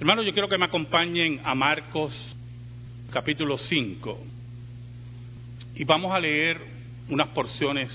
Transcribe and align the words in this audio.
Hermanos, 0.00 0.24
yo 0.24 0.32
quiero 0.32 0.48
que 0.48 0.56
me 0.56 0.66
acompañen 0.66 1.40
a 1.42 1.56
Marcos 1.56 2.14
capítulo 3.10 3.58
5 3.58 4.16
y 5.74 5.82
vamos 5.82 6.12
a 6.12 6.20
leer 6.20 6.60
unas 7.08 7.26
porciones 7.30 7.90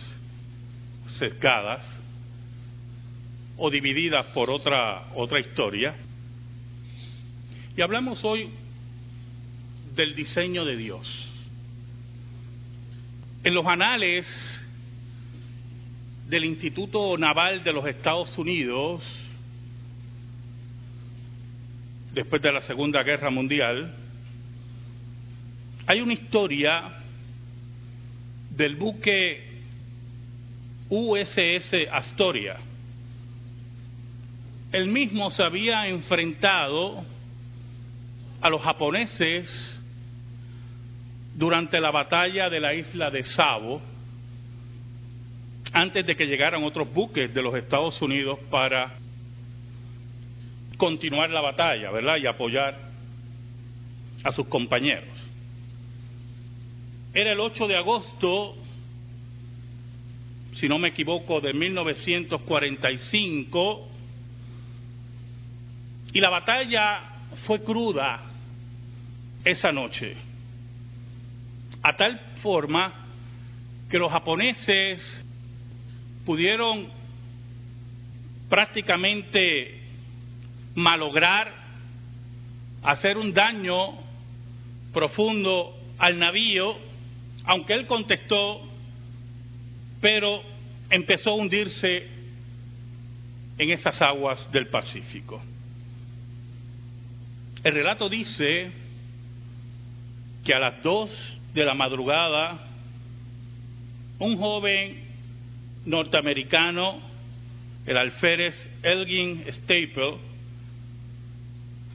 cercadas 1.18 1.98
o 3.56 3.70
divididas 3.70 4.26
por 4.34 4.50
otra, 4.50 5.14
otra 5.16 5.40
historia. 5.40 5.96
Y 7.78 7.82
hablamos 7.82 8.22
hoy 8.26 8.50
del 9.96 10.14
diseño 10.14 10.66
de 10.66 10.76
Dios. 10.76 11.08
En 13.46 13.54
los 13.54 13.66
anales 13.66 14.28
del 16.28 16.44
Instituto 16.44 17.18
Naval 17.18 17.64
de 17.64 17.72
los 17.72 17.86
Estados 17.86 18.38
Unidos, 18.38 19.23
después 22.14 22.42
de 22.42 22.52
la 22.52 22.62
Segunda 22.62 23.04
Guerra 23.04 23.30
Mundial, 23.30 23.94
hay 25.86 26.00
una 26.00 26.14
historia 26.14 27.00
del 28.52 28.76
buque 28.76 29.62
USS 30.90 31.74
Astoria. 31.92 32.58
El 34.72 34.88
mismo 34.88 35.30
se 35.32 35.44
había 35.44 35.88
enfrentado 35.88 37.04
a 38.42 38.50
los 38.50 38.62
japoneses 38.62 39.82
durante 41.36 41.80
la 41.80 41.92
batalla 41.92 42.50
de 42.50 42.60
la 42.60 42.74
isla 42.76 43.10
de 43.10 43.24
Savo, 43.24 43.82
antes 45.72 46.06
de 46.06 46.16
que 46.16 46.26
llegaran 46.26 46.64
otros 46.64 46.94
buques 46.94 47.34
de 47.34 47.42
los 47.42 47.56
Estados 47.56 48.00
Unidos 48.02 48.38
para 48.52 49.00
continuar 50.84 51.30
la 51.30 51.40
batalla, 51.40 51.92
¿verdad? 51.92 52.18
Y 52.18 52.28
apoyar 52.28 52.78
a 54.22 54.34
sus 54.34 54.48
compañeros. 54.48 55.18
Era 57.14 57.32
el 57.32 57.40
8 57.40 57.68
de 57.68 57.78
agosto, 57.78 58.58
si 60.56 60.68
no 60.68 60.78
me 60.80 60.90
equivoco, 60.90 61.40
de 61.40 61.54
1945, 61.54 63.88
y 66.12 66.20
la 66.20 66.30
batalla 66.30 67.14
fue 67.48 67.64
cruda 67.64 68.20
esa 69.46 69.72
noche 69.72 70.18
a 71.82 71.96
tal 71.96 72.20
forma 72.42 73.06
que 73.90 73.98
los 73.98 74.12
japoneses 74.12 75.00
pudieron 76.26 76.90
prácticamente 78.50 79.83
malograr, 80.76 81.54
hacer 82.84 83.18
un 83.18 83.34
daño 83.34 84.00
profundo 84.92 85.78
al 85.98 86.20
navío, 86.20 86.78
aunque 87.46 87.74
él 87.74 87.88
contestó, 87.88 88.62
pero 90.02 90.42
empezó 90.90 91.32
a 91.32 91.36
hundirse 91.36 92.08
en 93.58 93.72
esas 93.72 94.02
aguas 94.02 94.52
del 94.52 94.68
Pacífico. 94.68 95.42
El 97.64 97.74
relato 97.74 98.10
dice 98.10 98.72
que 100.44 100.54
a 100.54 100.60
las 100.60 100.84
dos 100.84 101.10
de 101.54 101.64
la 101.64 101.74
madrugada, 101.74 102.68
un 104.20 104.38
joven 104.38 105.04
norteamericano, 105.86 107.00
el 107.86 107.98
alférez 107.98 108.56
Elgin 108.82 109.46
Staple, 109.48 110.18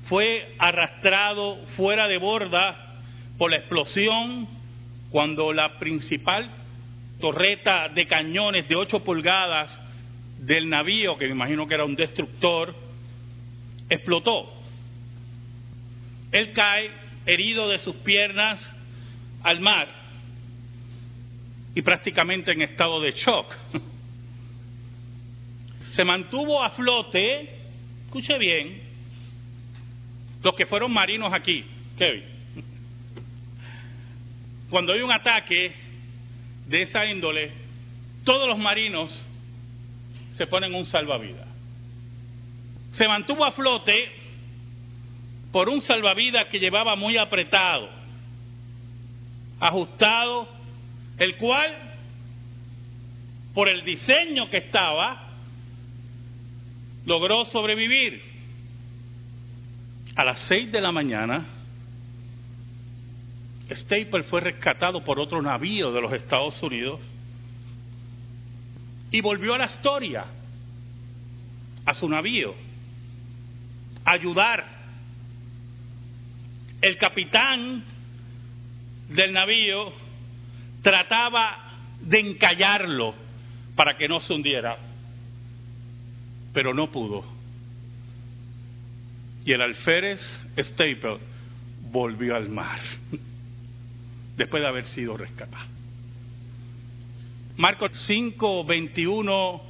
fue 0.09 0.55
arrastrado 0.59 1.57
fuera 1.77 2.09
de 2.09 2.19
borda 2.19 2.97
por 3.37 3.51
la 3.51 3.59
explosión 3.59 4.49
cuando 5.11 5.53
la 5.53 5.79
principal 5.79 6.51
torreta 7.21 7.89
de 7.89 8.07
cañones 8.07 8.69
de 8.69 8.77
8 8.77 9.05
pulgadas 9.05 9.71
del 10.39 10.69
navío, 10.69 11.19
que 11.19 11.27
me 11.27 11.33
imagino 11.33 11.67
que 11.67 11.75
era 11.75 11.85
un 11.85 11.97
destructor, 11.97 12.75
explotó. 13.89 14.53
Él 16.33 16.53
cae 16.53 16.91
herido 17.27 17.69
de 17.69 17.79
sus 17.79 17.97
piernas 17.97 18.61
al 19.43 19.61
mar 19.61 19.89
y 21.75 21.83
prácticamente 21.83 22.53
en 22.53 22.63
estado 22.63 23.01
de 23.01 23.13
shock. 23.13 23.55
Se 25.95 26.05
mantuvo 26.05 26.63
a 26.63 26.71
flote, 26.71 27.57
escuche 28.07 28.39
bien, 28.39 28.88
los 30.43 30.55
que 30.55 30.67
fueron 30.67 30.93
marinos 30.93 31.33
aquí, 31.33 31.65
Kevin. 31.97 32.25
Cuando 34.71 34.93
hay 34.93 35.01
un 35.01 35.13
ataque 35.13 35.73
de 36.67 36.83
esa 36.83 37.07
índole, 37.07 37.53
todos 38.25 38.49
los 38.49 38.59
marinos 38.59 39.11
se 40.37 40.47
ponen 40.47 40.75
un 40.75 40.87
salvavidas. 40.87 41.47
Se 42.93 43.09
mantuvo 43.09 43.45
a 43.45 43.53
flote 43.53 44.13
por 45.53 45.69
un 45.69 45.81
salvavidas 45.81 46.49
que 46.49 46.59
llevaba 46.59 46.95
muy 46.97 47.17
apretado 47.17 47.99
ajustado, 49.61 50.49
el 51.19 51.37
cual, 51.37 51.77
por 53.55 53.69
el 53.69 53.85
diseño 53.85 54.49
que 54.51 54.59
estaba, 54.59 55.33
logró 57.05 57.45
sobrevivir. 57.47 58.23
A 60.19 60.25
las 60.25 60.41
seis 60.49 60.73
de 60.73 60.81
la 60.81 60.91
mañana, 60.91 61.47
Staple 63.71 64.25
fue 64.25 64.41
rescatado 64.41 65.05
por 65.05 65.21
otro 65.21 65.41
navío 65.41 65.93
de 65.93 66.01
los 66.01 66.13
Estados 66.13 66.61
Unidos 66.61 66.99
y 69.13 69.21
volvió 69.21 69.55
a 69.55 69.59
la 69.59 69.67
historia, 69.67 70.25
a 71.87 71.95
su 71.95 72.09
navío, 72.09 72.53
a 74.05 74.11
ayudar. 74.11 74.67
El 76.81 76.97
capitán 76.97 77.85
del 79.11 79.33
navío 79.33 79.93
trataba 80.83 81.77
de 82.01 82.19
encallarlo 82.19 83.15
para 83.77 83.97
que 83.97 84.09
no 84.09 84.19
se 84.19 84.33
hundiera, 84.33 84.79
pero 86.53 86.75
no 86.75 86.91
pudo. 86.91 87.38
Y 89.45 89.53
el 89.53 89.63
alférez 89.63 90.21
Staple 90.57 91.19
volvió 91.91 92.37
al 92.37 92.49
mar 92.49 92.81
después 94.37 94.63
de 94.63 94.69
haber 94.69 94.85
sido 94.87 95.17
rescatado. 95.17 95.67
Marcos 97.57 97.91
5, 98.07 98.65
21 98.65 99.63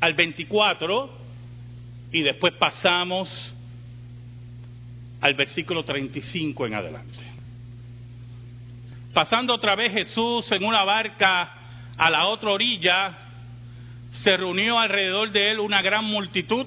al 0.00 0.14
24 0.14 1.10
y 2.12 2.22
después 2.22 2.52
pasamos 2.54 3.28
al 5.20 5.34
versículo 5.34 5.84
35 5.84 6.66
en 6.66 6.74
adelante. 6.74 7.18
Pasando 9.12 9.54
otra 9.54 9.74
vez 9.74 9.92
Jesús 9.92 10.50
en 10.52 10.64
una 10.64 10.84
barca 10.84 11.52
a 11.96 12.10
la 12.10 12.26
otra 12.26 12.50
orilla, 12.50 13.18
se 14.22 14.36
reunió 14.36 14.78
alrededor 14.78 15.30
de 15.30 15.50
él 15.50 15.60
una 15.60 15.82
gran 15.82 16.04
multitud 16.04 16.66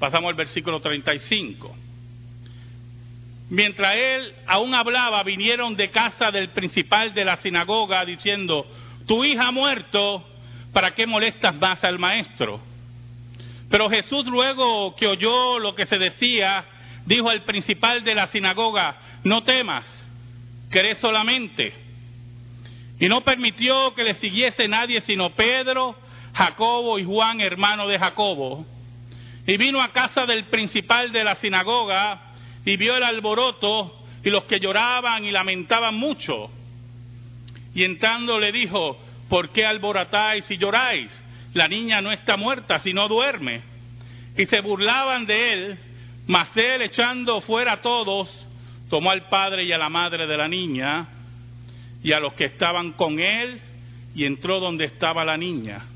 Pasamos 0.00 0.30
al 0.30 0.34
versículo 0.34 0.80
35. 0.80 1.76
Mientras 3.50 3.94
él 3.96 4.34
aún 4.46 4.74
hablaba, 4.74 5.22
vinieron 5.22 5.76
de 5.76 5.90
casa 5.90 6.30
del 6.30 6.48
principal 6.50 7.12
de 7.12 7.22
la 7.22 7.36
sinagoga 7.36 8.02
diciendo, 8.06 8.66
tu 9.06 9.22
hija 9.24 9.48
ha 9.48 9.52
muerto, 9.52 10.26
¿para 10.72 10.92
qué 10.92 11.06
molestas 11.06 11.54
más 11.56 11.84
al 11.84 11.98
maestro? 11.98 12.62
Pero 13.68 13.90
Jesús 13.90 14.24
luego 14.26 14.96
que 14.96 15.06
oyó 15.06 15.58
lo 15.58 15.74
que 15.74 15.84
se 15.84 15.98
decía, 15.98 16.64
dijo 17.04 17.28
al 17.28 17.42
principal 17.42 18.02
de 18.02 18.14
la 18.14 18.28
sinagoga, 18.28 18.96
no 19.24 19.42
temas, 19.42 19.84
cree 20.70 20.94
solamente. 20.94 21.74
Y 22.98 23.06
no 23.06 23.20
permitió 23.20 23.94
que 23.94 24.04
le 24.04 24.14
siguiese 24.14 24.66
nadie 24.66 25.02
sino 25.02 25.34
Pedro, 25.34 25.94
Jacobo 26.32 26.98
y 26.98 27.04
Juan, 27.04 27.42
hermano 27.42 27.86
de 27.86 27.98
Jacobo. 27.98 28.64
Y 29.50 29.56
vino 29.56 29.82
a 29.82 29.88
casa 29.88 30.26
del 30.26 30.44
principal 30.44 31.10
de 31.10 31.24
la 31.24 31.34
sinagoga 31.34 32.34
y 32.64 32.76
vio 32.76 32.96
el 32.96 33.02
alboroto 33.02 34.04
y 34.22 34.30
los 34.30 34.44
que 34.44 34.60
lloraban 34.60 35.24
y 35.24 35.32
lamentaban 35.32 35.96
mucho. 35.96 36.52
Y 37.74 37.82
entrando 37.82 38.38
le 38.38 38.52
dijo, 38.52 38.96
¿por 39.28 39.50
qué 39.50 39.66
alborotáis 39.66 40.48
y 40.52 40.56
lloráis? 40.56 41.10
La 41.54 41.66
niña 41.66 42.00
no 42.00 42.12
está 42.12 42.36
muerta, 42.36 42.78
sino 42.78 43.08
duerme. 43.08 43.62
Y 44.36 44.46
se 44.46 44.60
burlaban 44.60 45.26
de 45.26 45.52
él, 45.52 45.78
mas 46.28 46.56
él 46.56 46.82
echando 46.82 47.40
fuera 47.40 47.72
a 47.72 47.82
todos, 47.82 48.28
tomó 48.88 49.10
al 49.10 49.28
padre 49.28 49.64
y 49.64 49.72
a 49.72 49.78
la 49.78 49.88
madre 49.88 50.28
de 50.28 50.36
la 50.36 50.46
niña 50.46 51.08
y 52.04 52.12
a 52.12 52.20
los 52.20 52.34
que 52.34 52.44
estaban 52.44 52.92
con 52.92 53.18
él 53.18 53.60
y 54.14 54.26
entró 54.26 54.60
donde 54.60 54.84
estaba 54.84 55.24
la 55.24 55.36
niña. 55.36 55.89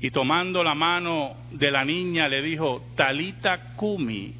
Y 0.00 0.10
tomando 0.10 0.64
la 0.64 0.74
mano 0.74 1.34
de 1.50 1.70
la 1.70 1.84
niña 1.84 2.26
le 2.28 2.40
dijo, 2.42 2.82
Talita 2.96 3.74
Kumi, 3.76 4.34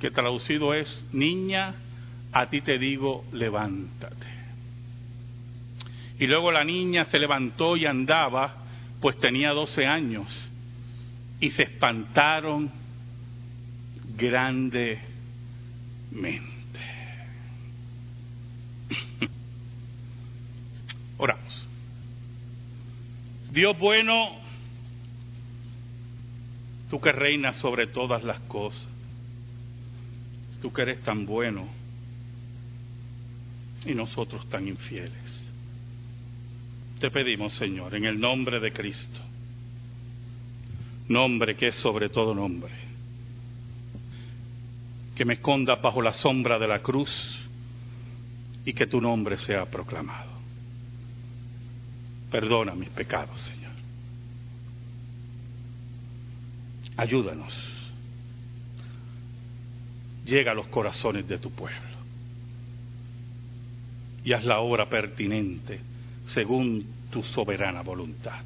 que 0.00 0.10
traducido 0.10 0.72
es, 0.72 1.04
niña, 1.12 1.74
a 2.32 2.46
ti 2.46 2.62
te 2.62 2.78
digo, 2.78 3.24
levántate. 3.32 4.26
Y 6.18 6.26
luego 6.26 6.50
la 6.50 6.64
niña 6.64 7.04
se 7.06 7.18
levantó 7.18 7.76
y 7.76 7.84
andaba, 7.84 8.64
pues 9.00 9.18
tenía 9.18 9.50
doce 9.50 9.86
años, 9.86 10.26
y 11.40 11.50
se 11.50 11.64
espantaron 11.64 12.70
grandemente. 14.16 15.08
Oramos. 21.18 21.67
Dios 23.58 23.76
bueno, 23.76 24.36
tú 26.88 27.00
que 27.00 27.10
reinas 27.10 27.56
sobre 27.56 27.88
todas 27.88 28.22
las 28.22 28.38
cosas, 28.42 28.86
tú 30.62 30.72
que 30.72 30.82
eres 30.82 31.02
tan 31.02 31.26
bueno 31.26 31.66
y 33.84 33.94
nosotros 33.94 34.48
tan 34.48 34.68
infieles. 34.68 35.50
Te 37.00 37.10
pedimos, 37.10 37.52
Señor, 37.54 37.96
en 37.96 38.04
el 38.04 38.20
nombre 38.20 38.60
de 38.60 38.70
Cristo, 38.70 39.18
nombre 41.08 41.56
que 41.56 41.66
es 41.66 41.74
sobre 41.74 42.10
todo 42.10 42.36
nombre, 42.36 42.74
que 45.16 45.24
me 45.24 45.34
esconda 45.34 45.74
bajo 45.74 46.00
la 46.00 46.12
sombra 46.12 46.60
de 46.60 46.68
la 46.68 46.80
cruz 46.80 47.40
y 48.64 48.72
que 48.72 48.86
tu 48.86 49.00
nombre 49.00 49.36
sea 49.36 49.68
proclamado. 49.68 50.37
Perdona 52.30 52.74
mis 52.74 52.90
pecados, 52.90 53.40
Señor. 53.40 53.72
Ayúdanos. 56.96 57.54
Llega 60.26 60.52
a 60.52 60.54
los 60.54 60.66
corazones 60.66 61.26
de 61.26 61.38
tu 61.38 61.50
pueblo 61.50 61.88
y 64.24 64.32
haz 64.34 64.44
la 64.44 64.58
obra 64.58 64.90
pertinente 64.90 65.80
según 66.34 66.84
tu 67.10 67.22
soberana 67.22 67.80
voluntad. 67.80 68.44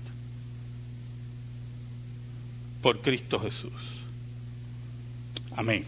Por 2.80 3.00
Cristo 3.00 3.40
Jesús. 3.40 3.72
Amén. 5.56 5.84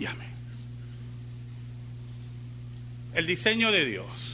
Y 0.00 0.06
amén. 0.06 0.30
El 3.14 3.26
diseño 3.26 3.70
de 3.70 3.84
Dios. 3.84 4.31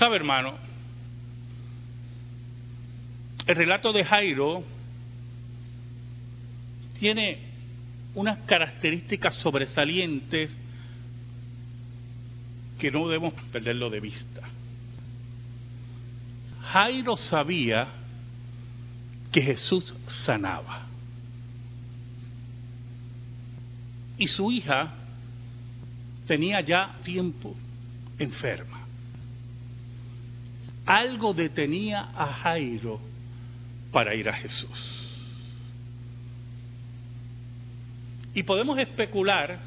¿Sabe, 0.00 0.16
hermano? 0.16 0.54
El 3.46 3.54
relato 3.54 3.92
de 3.92 4.02
Jairo 4.02 4.64
tiene 6.98 7.36
unas 8.14 8.38
características 8.46 9.34
sobresalientes 9.34 10.56
que 12.78 12.90
no 12.90 13.08
debemos 13.08 13.34
perderlo 13.52 13.90
de 13.90 14.00
vista. 14.00 14.40
Jairo 16.62 17.16
sabía 17.18 17.86
que 19.30 19.42
Jesús 19.42 19.94
sanaba. 20.24 20.86
Y 24.16 24.28
su 24.28 24.50
hija 24.50 24.94
tenía 26.26 26.62
ya 26.62 26.96
tiempo 27.04 27.54
enferma. 28.18 28.79
Algo 30.90 31.32
detenía 31.32 32.10
a 32.16 32.32
Jairo 32.32 33.00
para 33.92 34.12
ir 34.12 34.28
a 34.28 34.32
Jesús. 34.32 35.06
Y 38.34 38.42
podemos 38.42 38.76
especular 38.76 39.60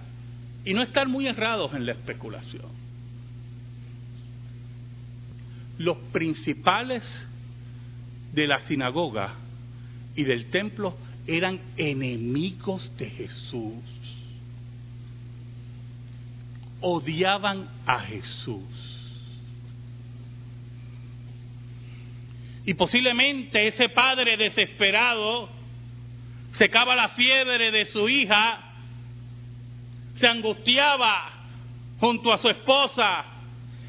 y 0.66 0.74
no 0.74 0.82
estar 0.82 1.08
muy 1.08 1.26
errados 1.28 1.74
en 1.76 1.86
la 1.86 1.94
especulación. 1.94 2.68
Los 5.78 5.96
principales 6.12 7.04
de 8.34 8.46
la 8.46 8.60
sinagoga 8.68 9.36
y 10.18 10.26
del 10.26 10.48
templo 10.48 10.98
eran 11.26 11.58
enemigos 11.78 12.92
de 12.98 13.10
Jesús. 13.10 13.82
Odiaban 16.82 17.70
a 17.86 18.02
Jesús. 18.02 19.03
Y 22.66 22.74
posiblemente 22.76 23.68
ese 23.68 23.90
padre 23.90 24.38
desesperado 24.38 25.50
secaba 26.54 26.96
la 26.96 27.10
fiebre 27.10 27.72
de 27.72 27.86
su 27.86 28.08
hija, 28.08 28.60
se 30.16 30.28
angustiaba 30.28 31.32
junto 32.00 32.32
a 32.32 32.38
su 32.38 32.50
esposa 32.50 33.26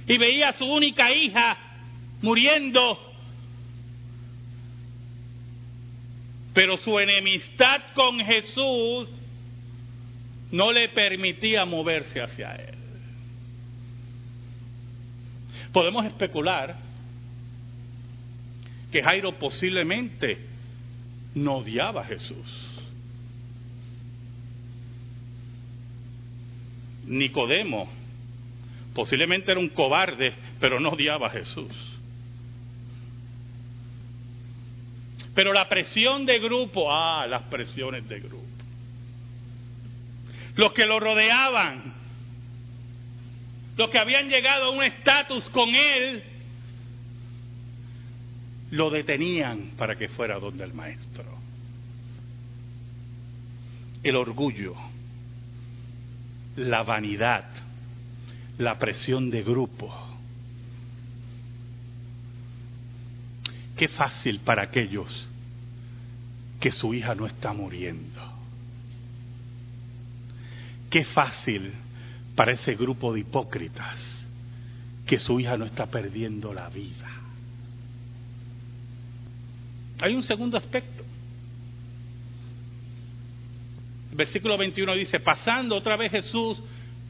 y 0.07 0.19
veía 0.19 0.51
a 0.51 0.53
su 0.55 0.65
única 0.65 1.13
hija 1.13 1.57
muriendo. 2.21 3.13
Pero 6.53 6.77
su 6.79 6.99
enemistad 6.99 7.83
con 7.95 8.19
Jesús 8.21 9.09
no 10.51 10.73
le 10.73 10.89
permitía 10.89 11.65
moverse 11.65 12.21
hacia 12.21 12.55
él. 12.55 12.75
Podemos 15.73 16.07
especular 16.07 16.77
que 18.91 19.03
Jairo 19.03 19.39
posiblemente 19.39 20.39
no 21.35 21.57
odiaba 21.57 22.03
a 22.03 22.05
Jesús. 22.05 22.71
Nicodemo 27.07 27.89
posiblemente 28.95 29.51
era 29.51 29.61
un 29.61 29.69
cobarde, 29.71 30.33
pero 30.61 30.79
no 30.79 30.91
odiaba 30.91 31.27
a 31.27 31.31
Jesús. 31.31 31.73
Pero 35.35 35.53
la 35.53 35.69
presión 35.69 36.25
de 36.25 36.39
grupo, 36.39 36.93
ah, 36.93 37.27
las 37.27 37.43
presiones 37.45 38.09
de 38.09 38.21
grupo. 38.21 38.45
Los 40.55 40.73
que 40.73 40.87
lo 40.87 41.01
rodeaban, 41.01 41.93
los 43.77 43.91
que 43.91 43.99
habían 43.99 44.29
llegado 44.29 44.67
a 44.67 44.71
un 44.71 44.85
estatus 44.85 45.49
con 45.49 45.75
él, 45.75 46.23
lo 48.75 48.91
detenían 48.91 49.71
para 49.79 49.95
que 49.95 50.09
fuera 50.09 50.41
donde 50.41 50.65
el 50.65 50.75
maestro. 50.75 51.25
El 54.03 54.17
orgullo, 54.17 54.75
la 56.57 56.83
vanidad, 56.83 57.45
la 58.59 58.77
presión 58.77 59.31
de 59.31 59.45
grupo. 59.45 59.95
Qué 63.77 63.87
fácil 63.87 64.41
para 64.41 64.65
aquellos 64.65 65.29
que 66.59 66.73
su 66.73 66.95
hija 66.95 67.15
no 67.15 67.27
está 67.27 67.53
muriendo. 67.53 68.21
Qué 70.91 71.05
fácil 71.05 71.73
para 72.35 72.53
ese 72.53 72.75
grupo 72.75 73.13
de 73.13 73.21
hipócritas 73.21 74.01
que 75.07 75.21
su 75.21 75.39
hija 75.39 75.57
no 75.57 75.65
está 75.65 75.87
perdiendo 75.87 76.53
la 76.53 76.69
vida. 76.71 77.25
Hay 80.01 80.15
un 80.15 80.23
segundo 80.23 80.57
aspecto. 80.57 81.05
Versículo 84.13 84.57
21 84.57 84.95
dice, 84.95 85.21
pasando 85.21 85.77
otra 85.77 85.97
vez 85.97 86.13
Jesús 86.13 86.63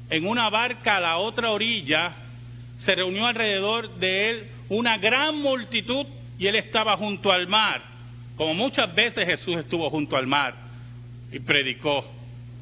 en 0.09 0.27
una 0.27 0.49
barca 0.49 0.97
a 0.97 1.01
la 1.01 1.17
otra 1.19 1.51
orilla, 1.51 2.17
se 2.79 2.95
reunió 2.95 3.27
alrededor 3.27 3.97
de 3.97 4.31
él 4.31 4.49
una 4.69 4.99
gran 4.99 5.37
multitud 5.41 6.07
y 6.39 6.47
él 6.47 6.57
estaba 6.57 6.97
junto 6.97 7.31
al 7.31 7.47
mar, 7.47 7.83
como 8.37 8.55
muchas 8.55 8.95
veces 8.95 9.27
Jesús 9.27 9.57
estuvo 9.57 9.89
junto 9.91 10.17
al 10.17 10.27
mar 10.27 10.55
y 11.31 11.39
predicó 11.41 12.05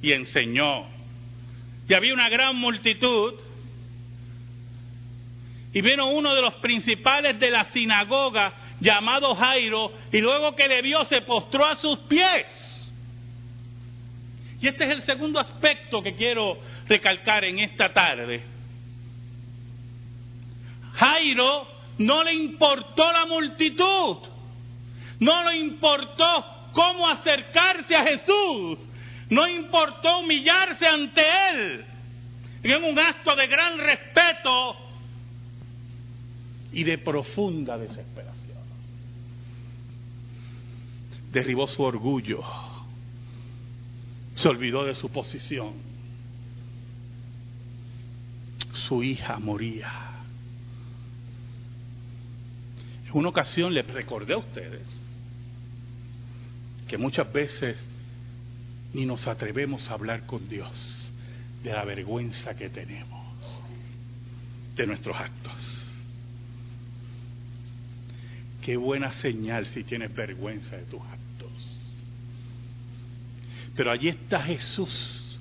y 0.01 0.13
enseñó. 0.13 0.87
Y 1.89 1.95
había 1.95 2.15
una 2.15 2.29
gran 2.29 2.57
multitud 2.57 3.35
y 5.73 5.81
vino 5.81 6.11
uno 6.11 6.35
de 6.35 6.43
los 6.43 6.55
principales 6.55 7.39
de 7.39 7.51
la 7.51 7.65
sinagoga 7.67 8.55
llamado 8.83 9.35
Jairo, 9.37 9.93
y 10.11 10.19
luego 10.19 10.55
que 10.57 10.67
le 10.67 10.83
vio 10.83 11.05
se 11.05 11.23
postró 11.23 11.65
a 11.65 11.77
sus 11.77 11.99
pies. 12.01 12.47
Y 14.61 14.69
este 14.69 14.85
es 14.85 14.91
el 14.91 15.03
segundo 15.03 15.39
aspecto 15.39 16.03
que 16.03 16.15
quiero 16.15 16.59
recalcar 16.89 17.45
en 17.45 17.61
esta 17.61 17.93
tarde. 17.93 18.43
Jairo 20.95 21.67
no 21.99 22.23
le 22.25 22.35
importó 22.35 23.11
la 23.13 23.25
multitud, 23.27 24.19
no 25.21 25.51
le 25.51 25.59
importó 25.59 26.71
cómo 26.73 27.09
acercarse 27.09 27.95
a 27.95 28.05
Jesús, 28.05 28.79
no 29.31 29.47
importó 29.47 30.19
humillarse 30.19 30.87
ante 30.87 31.23
él. 31.51 31.85
En 32.65 32.85
un 32.85 32.99
acto 32.99 33.35
de 33.35 33.47
gran 33.49 33.79
respeto 33.79 34.77
y 36.73 36.85
de 36.85 36.99
profunda 36.99 37.77
desesperación. 37.77 38.32
Derribó 41.33 41.67
su 41.67 41.83
orgullo, 41.83 42.43
se 44.35 44.49
olvidó 44.49 44.85
de 44.85 44.95
su 44.95 45.09
posición. 45.11 45.73
Su 48.87 49.03
hija 49.03 49.39
moría. 49.39 49.91
En 53.07 53.13
una 53.13 53.29
ocasión 53.29 53.73
les 53.73 53.87
recordé 53.87 54.35
a 54.35 54.39
ustedes 54.39 54.83
que 56.89 56.99
muchas 56.99 57.33
veces 57.33 57.83
ni 58.93 59.07
nos 59.07 59.27
atrevemos 59.27 59.89
a 59.89 59.95
hablar 59.95 60.27
con 60.27 60.49
Dios 60.49 61.11
de 61.63 61.73
la 61.73 61.85
vergüenza 61.85 62.55
que 62.55 62.69
tenemos 62.69 63.23
de 64.77 64.87
nuestros 64.87 65.17
actos. 65.17 65.89
Qué 68.63 68.77
buena 68.77 69.13
señal 69.15 69.67
si 69.67 69.85
tienes 69.85 70.15
vergüenza 70.15 70.77
de 70.77 70.83
tus 70.85 71.01
actos. 71.01 71.22
Pero 73.77 73.91
allí 73.91 74.09
está 74.09 74.41
Jesús 74.43 75.39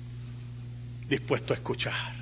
dispuesto 1.08 1.52
a 1.52 1.56
escuchar. 1.56 2.14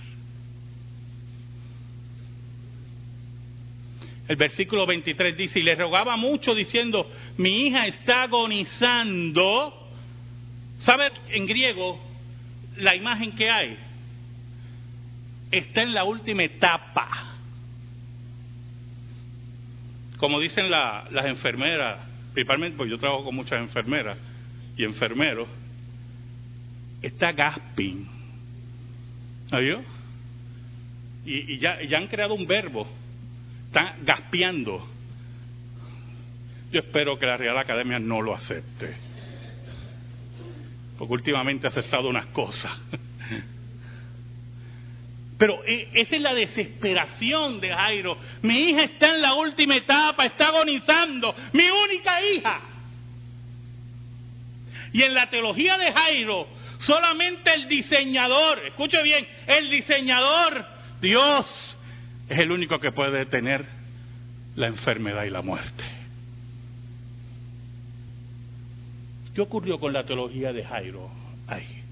El 4.27 4.37
versículo 4.37 4.87
23 4.87 5.37
dice, 5.37 5.59
y 5.59 5.63
le 5.63 5.75
rogaba 5.75 6.17
mucho 6.17 6.55
diciendo, 6.55 7.11
mi 7.37 7.67
hija 7.67 7.87
está 7.87 8.23
agonizando. 8.23 9.91
¿Sabe 10.81 11.11
en 11.29 11.47
griego 11.47 12.01
la 12.77 12.95
imagen 12.95 13.33
que 13.33 13.51
hay? 13.51 13.77
Está 15.51 15.83
en 15.83 15.95
la 15.95 16.05
última 16.05 16.45
etapa 16.45 17.31
como 20.21 20.39
dicen 20.39 20.71
las 20.71 21.25
enfermeras, 21.25 21.99
principalmente 22.35 22.77
porque 22.77 22.91
yo 22.91 22.99
trabajo 22.99 23.25
con 23.25 23.35
muchas 23.35 23.59
enfermeras 23.59 24.19
y 24.77 24.85
enfermeros, 24.85 25.49
está 27.03 27.33
gasping. 27.33 28.07
Y, 31.25 31.55
y 31.55 31.59
ya, 31.59 31.83
ya 31.83 31.99
han 31.99 32.07
creado 32.07 32.35
un 32.35 32.47
verbo, 32.47 32.87
están 33.67 34.05
gaspeando. 34.05 34.89
Yo 36.71 36.81
espero 36.81 37.19
que 37.19 37.27
la 37.27 37.37
Real 37.37 37.59
Academia 37.59 37.99
no 37.99 38.23
lo 38.23 38.35
acepte, 38.35 38.97
porque 40.99 41.13
últimamente 41.15 41.67
ha 41.67 41.71
aceptado 41.71 42.09
unas 42.09 42.27
cosas. 42.27 42.73
Pero 45.41 45.65
e, 45.65 45.89
esa 45.95 46.17
es 46.17 46.23
la 46.23 46.35
desesperación 46.35 47.61
de 47.61 47.71
Jairo. 47.71 48.19
Mi 48.43 48.69
hija 48.69 48.83
está 48.85 49.15
en 49.15 49.23
la 49.23 49.35
última 49.35 49.75
etapa, 49.75 50.27
está 50.27 50.49
agonizando, 50.49 51.35
mi 51.55 51.69
única 51.71 52.23
hija. 52.23 52.61
Y 54.93 55.03
en 55.03 55.15
la 55.15 55.31
teología 55.31 55.79
de 55.79 55.93
Jairo, 55.93 56.47
solamente 56.81 57.53
el 57.55 57.69
diseñador, 57.69 58.59
escuche 58.67 59.03
bien, 59.03 59.27
el 59.47 59.71
diseñador, 59.71 60.65
Dios, 61.01 61.79
es 62.29 62.39
el 62.39 62.51
único 62.51 62.79
que 62.79 62.93
puede 62.93 63.19
detener 63.19 63.65
la 64.57 64.67
enfermedad 64.67 65.25
y 65.25 65.31
la 65.31 65.43
muerte. 65.43 65.85
¿Qué 69.35 69.41
ocurrió 69.41 69.79
con 69.79 69.93
la 69.93 70.05
teología 70.05 70.53
de 70.53 70.65
Jairo? 70.65 71.11
Ahí. 71.47 71.83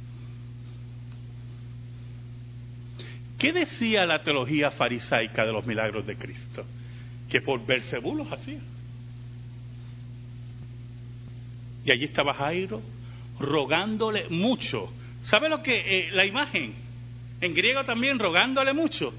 ¿Qué 3.39 3.53
decía 3.53 4.05
la 4.05 4.23
teología 4.23 4.73
farisaica 4.73 5.47
de 5.47 5.53
los 5.53 5.65
milagros 5.65 6.05
de 6.07 6.17
Cristo? 6.17 6.65
Que 7.31 7.41
por 7.41 7.65
Belcebú 7.65 8.17
los 8.17 8.31
hacía. 8.33 8.59
Y 11.85 11.93
allí 11.93 12.05
estaba 12.05 12.35
Jairo 12.35 12.83
rogándole 13.41 14.29
mucho. 14.29 14.93
¿Sabe 15.25 15.49
lo 15.49 15.63
que 15.63 15.75
eh, 15.77 16.11
la 16.13 16.25
imagen? 16.25 16.75
En 17.41 17.55
griego 17.55 17.85
también 17.85 18.19
rogándole 18.19 18.73
mucho. 18.73 19.13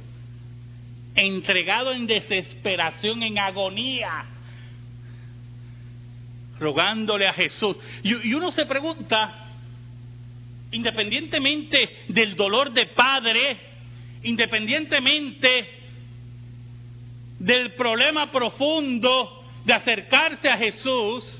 Entregado 1.16 1.92
en 1.92 2.08
desesperación, 2.08 3.24
en 3.24 3.40
agonía. 3.40 4.26
Rogándole 6.60 7.28
a 7.28 7.34
Jesús. 7.34 7.78
y 8.04 8.34
uno 8.34 8.52
se 8.52 8.66
pregunta, 8.66 9.48
independientemente 10.72 12.04
del 12.10 12.36
dolor 12.36 12.74
de 12.74 12.88
padre, 12.88 13.58
independientemente 14.24 15.80
del 17.40 17.74
problema 17.74 18.30
profundo 18.30 19.44
de 19.64 19.74
acercarse 19.74 20.50
a 20.50 20.58
Jesús, 20.58 21.39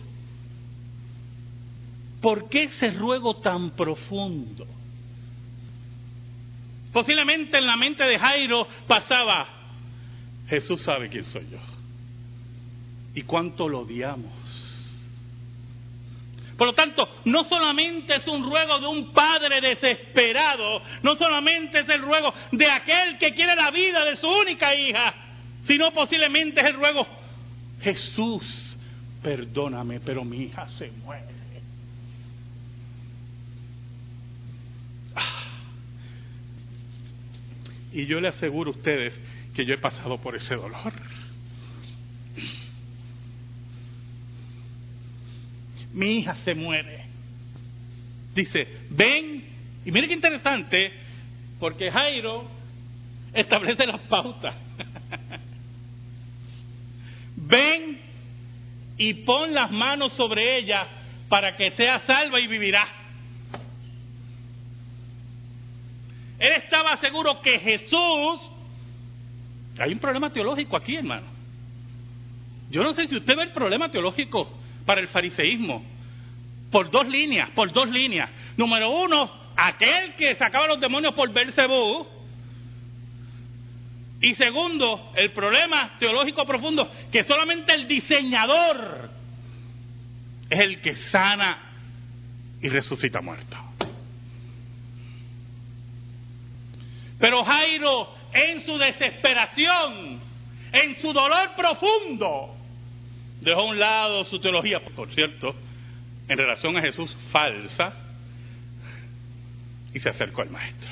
¿por 2.22 2.50
qué 2.50 2.64
ese 2.64 2.92
ruego 2.92 3.38
tan 3.38 3.72
profundo? 3.72 4.66
Posiblemente 6.92 7.58
en 7.58 7.68
la 7.68 7.78
mente 7.78 8.04
de 8.04 8.18
Jairo 8.18 8.68
pasaba, 8.88 9.48
Jesús 10.48 10.82
sabe 10.82 11.10
quién 11.10 11.26
soy 11.26 11.48
yo 11.52 11.60
y 13.14 13.22
cuánto 13.24 13.68
lo 13.70 13.82
odiamos. 13.82 14.34
Por 16.58 16.68
lo 16.68 16.74
tanto, 16.74 17.08
no 17.24 17.46
solamente 17.46 18.16
es 18.16 18.28
un 18.28 18.44
ruego 18.44 18.80
de 18.80 18.88
un 18.88 19.14
padre 19.14 19.62
desesperado, 19.62 20.82
no 21.04 21.16
solamente 21.16 21.80
es 21.80 21.90
el 21.90 22.02
ruego 22.02 22.34
de 22.52 22.70
aquel 22.70 23.18
que 23.18 23.34
quiere 23.34 23.56
la 23.56 23.72
vida 23.72 24.04
de 24.04 24.18
su 24.18 24.28
única 24.28 24.76
hija, 24.76 25.14
sino 25.66 25.92
posiblemente 25.92 26.60
es 26.60 26.68
el 26.68 26.74
ruego, 26.74 27.08
Jesús, 27.82 28.78
perdóname, 29.24 30.02
pero 30.02 30.26
mi 30.26 30.44
hija 30.44 30.68
se 30.70 30.92
muere. 30.92 31.34
Ah. 35.16 35.44
Y 37.92 38.06
yo 38.06 38.20
le 38.20 38.28
aseguro 38.28 38.72
a 38.72 38.76
ustedes 38.76 39.20
que 39.56 39.66
yo 39.66 39.74
he 39.74 39.80
pasado 39.80 40.22
por 40.22 40.36
ese 40.36 40.56
dolor. 40.56 40.94
mi 45.94 46.20
hija 46.20 46.36
se 46.46 46.54
muere. 46.54 47.06
Dice, 48.34 48.68
ven, 48.90 49.44
y 49.86 49.92
mire 49.92 50.08
qué 50.08 50.14
interesante, 50.14 50.94
porque 51.60 51.92
Jairo 51.92 52.50
establece 53.34 53.86
las 53.86 54.00
pautas. 54.02 54.56
ven 57.36 58.00
y 58.98 59.14
pon 59.26 59.54
las 59.54 59.72
manos 59.72 60.14
sobre 60.14 60.60
ella 60.60 60.88
para 61.28 61.58
que 61.58 61.72
sea 61.72 62.00
salva 62.02 62.40
y 62.40 62.48
vivirá. 62.48 62.88
Él 66.38 66.54
estaba 66.90 66.98
seguro 66.98 67.42
que 67.42 67.60
Jesús... 67.60 68.42
Hay 69.80 69.94
un 69.94 70.00
problema 70.00 70.32
teológico 70.32 70.76
aquí, 70.76 70.96
hermano. 70.96 71.28
Yo 72.70 72.84
no 72.84 72.94
sé 72.94 73.08
si 73.08 73.16
usted 73.16 73.36
ve 73.36 73.44
el 73.44 73.52
problema 73.52 73.90
teológico 73.90 74.52
para 74.86 75.00
el 75.00 75.08
fariseísmo. 75.08 75.84
Por 76.72 76.92
dos 76.92 77.08
líneas, 77.08 77.50
por 77.52 77.72
dos 77.72 77.90
líneas. 77.90 78.30
Número 78.58 78.90
uno, 78.92 79.32
aquel 79.56 80.16
que 80.16 80.36
sacaba 80.36 80.68
los 80.68 80.80
demonios 80.80 81.14
por 81.14 81.32
Belcebú. 81.32 82.08
Y 84.22 84.36
segundo, 84.36 85.14
el 85.16 85.32
problema 85.32 85.98
teológico 85.98 86.46
profundo, 86.46 86.92
que 87.10 87.24
solamente 87.24 87.74
el 87.74 87.88
diseñador 87.88 89.10
es 90.50 90.60
el 90.60 90.82
que 90.82 90.96
sana 90.96 91.72
y 92.62 92.68
resucita 92.68 93.22
muerto. 93.22 93.69
Pero 97.20 97.44
Jairo, 97.44 98.16
en 98.34 98.66
su 98.66 98.78
desesperación, 98.78 100.22
en 100.72 101.02
su 101.02 101.12
dolor 101.12 101.56
profundo, 101.56 102.56
dejó 103.42 103.62
a 103.62 103.66
un 103.66 103.80
lado 103.80 104.26
su 104.26 104.40
teología, 104.40 104.80
por 104.96 105.14
cierto, 105.14 105.56
en 106.28 106.38
relación 106.38 106.78
a 106.78 106.82
Jesús 106.82 107.16
falsa, 107.32 107.94
y 109.94 110.00
se 110.00 110.10
acercó 110.10 110.44
al 110.44 110.50
maestro. 110.50 110.92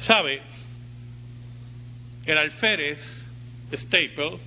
¿Sabe? 0.00 0.40
El 2.24 2.38
alférez 2.38 2.98
Staple 3.72 4.38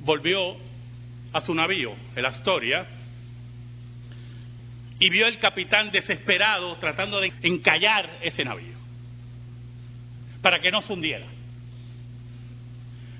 volvió 0.00 0.56
a 1.32 1.40
su 1.40 1.54
navío, 1.54 1.94
el 2.14 2.26
Astoria, 2.26 2.86
y 5.04 5.10
vio 5.10 5.26
el 5.26 5.38
capitán 5.38 5.90
desesperado 5.90 6.76
tratando 6.76 7.20
de 7.20 7.30
encallar 7.42 8.20
ese 8.22 8.42
navío 8.42 8.78
para 10.40 10.60
que 10.60 10.70
no 10.70 10.80
se 10.80 10.94
hundiera. 10.94 11.26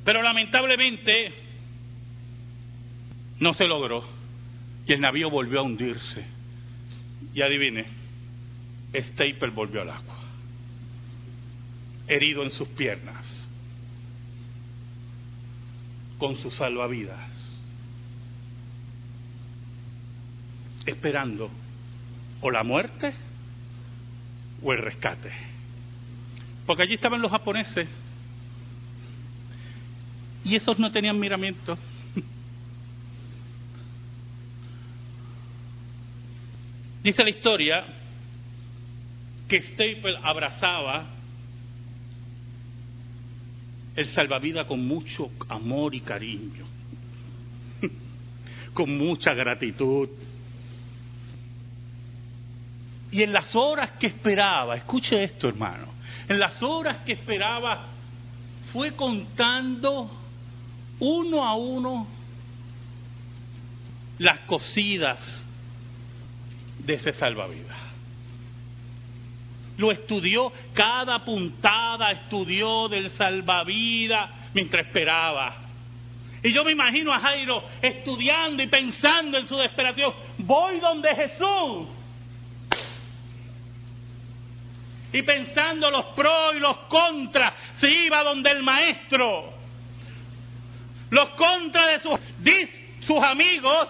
Pero 0.03 0.23
lamentablemente 0.23 1.35
no 3.39 3.53
se 3.53 3.67
logró 3.67 4.03
y 4.87 4.95
el 4.95 5.01
navío 5.03 5.29
volvió 5.29 5.61
a 5.61 5.63
hundirse. 5.65 6.25
Y 7.35 7.43
adivine, 7.43 7.85
Staple 8.95 9.51
volvió 9.51 9.83
al 9.83 9.91
agua, 9.91 10.21
herido 12.07 12.45
en 12.45 12.51
sus 12.51 12.69
piernas, 12.69 13.47
con 16.17 16.35
su 16.37 16.51
salvavidas, 16.51 17.31
esperando 20.87 21.51
o 22.41 22.51
la 22.51 22.63
muerte 22.63 23.15
o 24.63 24.73
el 24.73 24.79
rescate. 24.79 25.31
Porque 26.67 26.83
allí 26.83 26.95
estaban 26.95 27.21
los 27.21 27.31
japoneses 27.31 27.87
y 30.45 30.57
esos 30.57 30.79
no 30.79 30.93
tenían 30.93 31.19
miramiento. 31.19 31.79
Dice 37.03 37.23
la 37.23 37.31
historia 37.31 37.85
que 39.49 39.63
Staple 39.63 40.19
abrazaba 40.23 41.07
el 43.97 44.07
salvavidas 44.09 44.67
con 44.67 44.87
mucho 44.87 45.31
amor 45.49 45.95
y 45.95 46.01
cariño, 46.01 46.67
con 48.75 48.97
mucha 48.97 49.33
gratitud. 49.35 50.09
Y 53.15 53.23
en 53.23 53.33
las 53.33 53.55
horas 53.55 53.93
que 54.01 54.09
esperaba, 54.09 54.75
escuche 54.75 55.23
esto 55.23 55.49
hermano, 55.49 55.87
en 56.29 56.41
las 56.41 56.61
horas 56.65 56.97
que 57.07 57.13
esperaba 57.13 57.87
fue 58.73 58.97
contando 58.97 60.11
uno 60.99 61.45
a 61.45 61.55
uno 61.55 62.09
las 64.19 64.41
cosidas 64.41 65.23
de 66.81 66.95
ese 66.95 67.13
salvavidas. 67.13 67.77
Lo 69.77 69.93
estudió, 69.93 70.53
cada 70.73 71.25
puntada 71.25 72.11
estudió 72.11 72.89
del 72.89 73.11
salvavidas 73.11 74.29
mientras 74.55 74.87
esperaba. 74.87 75.59
Y 76.43 76.53
yo 76.53 76.65
me 76.65 76.73
imagino 76.73 77.13
a 77.13 77.21
Jairo 77.21 77.63
estudiando 77.81 78.61
y 78.61 78.67
pensando 78.67 79.39
en 79.39 79.47
su 79.47 79.57
desesperación. 79.57 80.13
Voy 80.39 80.81
donde 80.81 81.15
Jesús. 81.15 81.94
Y 85.15 85.23
pensando 85.23 85.93
los 85.93 86.07
pros 86.07 86.57
y 86.57 86.59
los 86.59 86.77
contras, 86.89 87.55
se 87.79 87.89
iba 87.89 88.25
donde 88.25 88.51
el 88.51 88.65
maestro. 88.65 89.55
Los 91.11 91.29
contras 91.31 91.87
de 91.87 92.01
sus, 92.01 92.21
sus 93.07 93.23
amigos 93.23 93.89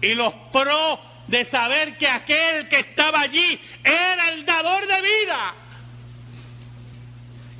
y 0.00 0.14
los 0.14 0.32
pros 0.50 1.00
de 1.26 1.44
saber 1.50 1.98
que 1.98 2.08
aquel 2.08 2.66
que 2.70 2.78
estaba 2.78 3.20
allí 3.20 3.60
era 3.84 4.30
el 4.30 4.46
dador 4.46 4.86
de 4.86 5.02
vida. 5.02 5.54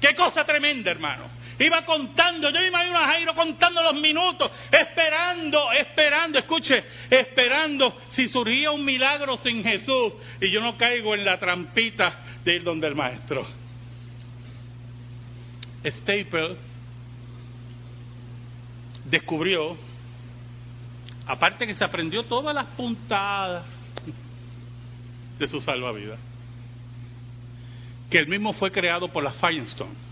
Qué 0.00 0.14
cosa 0.14 0.46
tremenda, 0.46 0.90
hermano. 0.90 1.35
Iba 1.58 1.84
contando, 1.84 2.50
yo 2.50 2.60
me 2.60 2.68
imagino 2.68 2.98
a 2.98 3.06
Jairo 3.06 3.34
contando 3.34 3.82
los 3.82 3.94
minutos, 3.94 4.50
esperando, 4.70 5.72
esperando, 5.72 6.38
escuche, 6.38 6.84
esperando 7.08 7.96
si 8.10 8.28
surgía 8.28 8.70
un 8.70 8.84
milagro 8.84 9.36
sin 9.38 9.62
Jesús 9.62 10.12
y 10.40 10.50
yo 10.50 10.60
no 10.60 10.76
caigo 10.76 11.14
en 11.14 11.24
la 11.24 11.38
trampita 11.38 12.40
de 12.44 12.56
ir 12.56 12.62
donde 12.62 12.86
el 12.88 12.94
maestro. 12.94 13.46
Staple 15.84 16.56
descubrió 19.04 19.76
Aparte 21.26 21.66
que 21.66 21.74
se 21.74 21.84
aprendió 21.84 22.24
todas 22.24 22.54
las 22.54 22.66
puntadas 22.66 23.64
de 25.38 25.46
su 25.48 25.60
salvavidas. 25.60 26.20
Que 28.08 28.18
el 28.18 28.28
mismo 28.28 28.52
fue 28.52 28.70
creado 28.70 29.08
por 29.08 29.24
la 29.24 29.32
Firestone. 29.32 30.05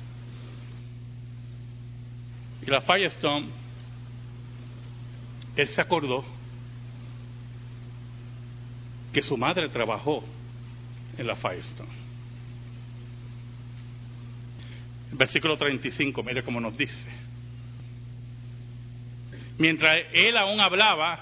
Y 2.67 2.71
la 2.71 2.81
Firestone, 2.81 3.49
él 5.57 5.69
se 5.69 5.81
acordó 5.81 6.25
que 9.13 9.23
su 9.23 9.37
madre 9.37 9.69
trabajó 9.69 10.25
en 11.19 11.27
la 11.27 11.37
Firestone. 11.37 12.05
Versículo 15.13 15.57
35, 15.57 16.23
mire 16.23 16.43
cómo 16.43 16.59
nos 16.59 16.77
dice. 16.77 16.99
Mientras 19.59 19.97
él 20.13 20.37
aún 20.37 20.61
hablaba, 20.61 21.21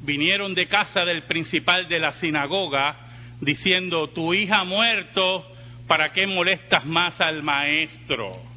vinieron 0.00 0.54
de 0.54 0.66
casa 0.66 1.04
del 1.04 1.24
principal 1.24 1.86
de 1.88 2.00
la 2.00 2.12
sinagoga 2.12 2.96
diciendo, 3.40 4.08
tu 4.08 4.34
hija 4.34 4.60
ha 4.60 4.64
muerto, 4.64 5.46
¿para 5.86 6.12
qué 6.12 6.26
molestas 6.26 6.84
más 6.84 7.20
al 7.20 7.42
maestro? 7.42 8.51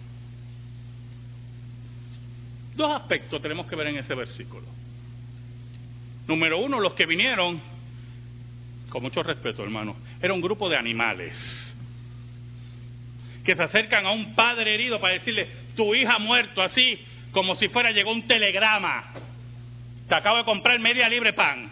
Dos 2.76 2.92
aspectos 2.94 3.42
tenemos 3.42 3.68
que 3.68 3.76
ver 3.76 3.88
en 3.88 3.98
ese 3.98 4.14
versículo. 4.14 4.66
Número 6.28 6.60
uno, 6.60 6.80
los 6.80 6.94
que 6.94 7.06
vinieron, 7.06 7.62
con 8.90 9.02
mucho 9.02 9.24
respeto 9.24 9.64
hermano, 9.64 9.96
era 10.22 10.34
un 10.34 10.42
grupo 10.42 10.68
de 10.68 10.78
animales 10.78 11.34
que 13.46 13.56
se 13.56 13.64
acercan 13.64 14.06
a 14.06 14.12
un 14.12 14.34
padre 14.34 14.74
herido 14.74 15.00
para 15.00 15.14
decirle, 15.14 15.48
tu 15.76 15.94
hija 15.94 16.16
ha 16.16 16.20
muerto, 16.20 16.62
así 16.62 17.00
como 17.32 17.56
si 17.56 17.68
fuera 17.68 17.92
llegó 17.92 18.12
un 18.12 18.28
telegrama. 18.28 19.12
Te 20.10 20.16
acabo 20.16 20.38
de 20.38 20.46
comprar 20.46 20.80
media 20.80 21.08
libre 21.08 21.34
pan. 21.34 21.72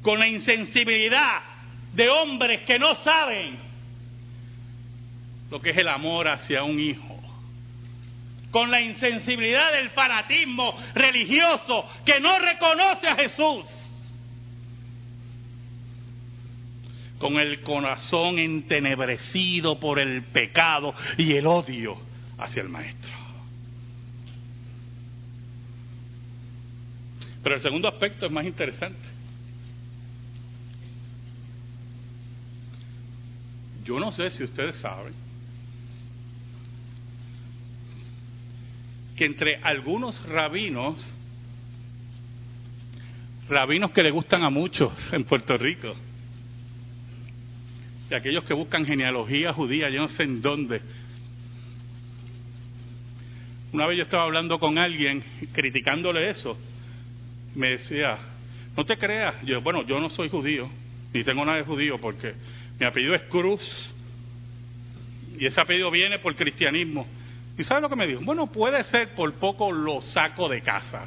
Con 0.00 0.18
la 0.18 0.28
insensibilidad 0.28 1.42
de 1.92 2.08
hombres 2.08 2.62
que 2.62 2.78
no 2.78 2.94
saben 2.96 3.58
lo 5.50 5.60
que 5.60 5.70
es 5.70 5.76
el 5.76 5.88
amor 5.88 6.28
hacia 6.28 6.62
un 6.62 6.78
hijo. 6.78 7.11
Con 8.52 8.70
la 8.70 8.80
insensibilidad 8.80 9.72
del 9.72 9.90
fanatismo 9.90 10.76
religioso 10.94 11.84
que 12.04 12.20
no 12.20 12.38
reconoce 12.38 13.08
a 13.08 13.16
Jesús. 13.16 13.64
Con 17.18 17.38
el 17.38 17.62
corazón 17.62 18.38
entenebrecido 18.38 19.80
por 19.80 19.98
el 19.98 20.22
pecado 20.24 20.94
y 21.16 21.32
el 21.32 21.46
odio 21.46 21.96
hacia 22.38 22.62
el 22.62 22.68
Maestro. 22.68 23.12
Pero 27.42 27.56
el 27.56 27.62
segundo 27.62 27.88
aspecto 27.88 28.26
es 28.26 28.32
más 28.32 28.44
interesante. 28.44 29.08
Yo 33.82 33.98
no 33.98 34.12
sé 34.12 34.30
si 34.30 34.44
ustedes 34.44 34.76
saben 34.76 35.31
que 39.16 39.26
entre 39.26 39.56
algunos 39.56 40.20
rabinos, 40.28 40.96
rabinos 43.48 43.90
que 43.92 44.02
le 44.02 44.10
gustan 44.10 44.42
a 44.42 44.50
muchos 44.50 44.92
en 45.12 45.24
Puerto 45.24 45.56
Rico, 45.56 45.94
y 48.10 48.14
aquellos 48.14 48.44
que 48.44 48.54
buscan 48.54 48.84
genealogía 48.84 49.52
judía, 49.52 49.88
yo 49.88 50.00
no 50.00 50.08
sé 50.10 50.24
en 50.24 50.42
dónde. 50.42 50.80
Una 53.72 53.86
vez 53.86 53.96
yo 53.96 54.04
estaba 54.04 54.24
hablando 54.24 54.58
con 54.58 54.76
alguien 54.76 55.24
criticándole 55.52 56.28
eso 56.28 56.58
me 57.54 57.70
decía, 57.70 58.18
no 58.76 58.84
te 58.84 58.96
creas, 58.96 59.34
yo, 59.44 59.60
bueno, 59.60 59.82
yo 59.86 60.00
no 60.00 60.10
soy 60.10 60.28
judío, 60.28 60.68
ni 61.12 61.24
tengo 61.24 61.44
nada 61.44 61.58
de 61.58 61.64
judío 61.64 61.98
porque 62.00 62.34
mi 62.78 62.86
apellido 62.86 63.14
es 63.14 63.22
Cruz 63.22 63.92
y 65.38 65.46
ese 65.46 65.60
apellido 65.60 65.90
viene 65.90 66.18
por 66.18 66.34
cristianismo. 66.34 67.06
¿Y 67.62 67.64
sabe 67.64 67.80
lo 67.80 67.88
que 67.88 67.94
me 67.94 68.08
dijo? 68.08 68.22
Bueno, 68.24 68.48
puede 68.48 68.82
ser, 68.82 69.14
por 69.14 69.32
poco 69.34 69.70
lo 69.70 70.00
saco 70.00 70.48
de 70.48 70.62
casa. 70.62 71.06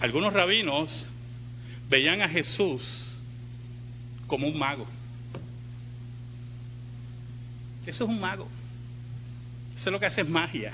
Algunos 0.00 0.32
rabinos 0.32 1.06
veían 1.90 2.22
a 2.22 2.30
Jesús 2.30 2.82
como 4.26 4.48
un 4.48 4.58
mago. 4.58 4.86
Eso 7.84 8.04
es 8.04 8.10
un 8.10 8.18
mago. 8.18 8.48
Eso 9.76 9.90
lo 9.90 10.00
que 10.00 10.06
hace 10.06 10.22
es 10.22 10.28
magia. 10.30 10.72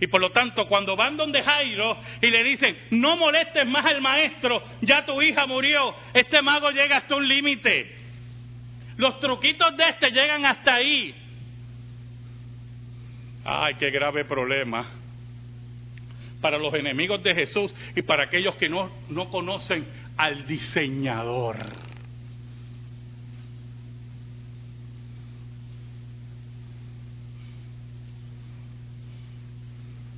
Y 0.00 0.06
por 0.06 0.20
lo 0.20 0.30
tanto, 0.30 0.68
cuando 0.68 0.94
van 0.94 1.16
donde 1.16 1.42
Jairo 1.42 1.98
y 2.22 2.30
le 2.30 2.44
dicen, 2.44 2.78
no 2.90 3.16
molestes 3.16 3.66
más 3.66 3.84
al 3.86 4.00
maestro, 4.00 4.62
ya 4.82 5.04
tu 5.04 5.20
hija 5.20 5.48
murió, 5.48 5.96
este 6.12 6.40
mago 6.42 6.70
llega 6.70 6.98
hasta 6.98 7.16
un 7.16 7.26
límite. 7.26 7.93
Los 8.96 9.18
truquitos 9.20 9.76
de 9.76 9.88
este 9.88 10.10
llegan 10.10 10.46
hasta 10.46 10.74
ahí. 10.74 11.14
Ay, 13.44 13.74
qué 13.74 13.90
grave 13.90 14.24
problema 14.24 14.86
para 16.40 16.58
los 16.58 16.74
enemigos 16.74 17.22
de 17.22 17.34
Jesús 17.34 17.74
y 17.96 18.02
para 18.02 18.24
aquellos 18.24 18.54
que 18.56 18.68
no, 18.68 18.90
no 19.08 19.30
conocen 19.30 19.86
al 20.16 20.46
diseñador. 20.46 21.56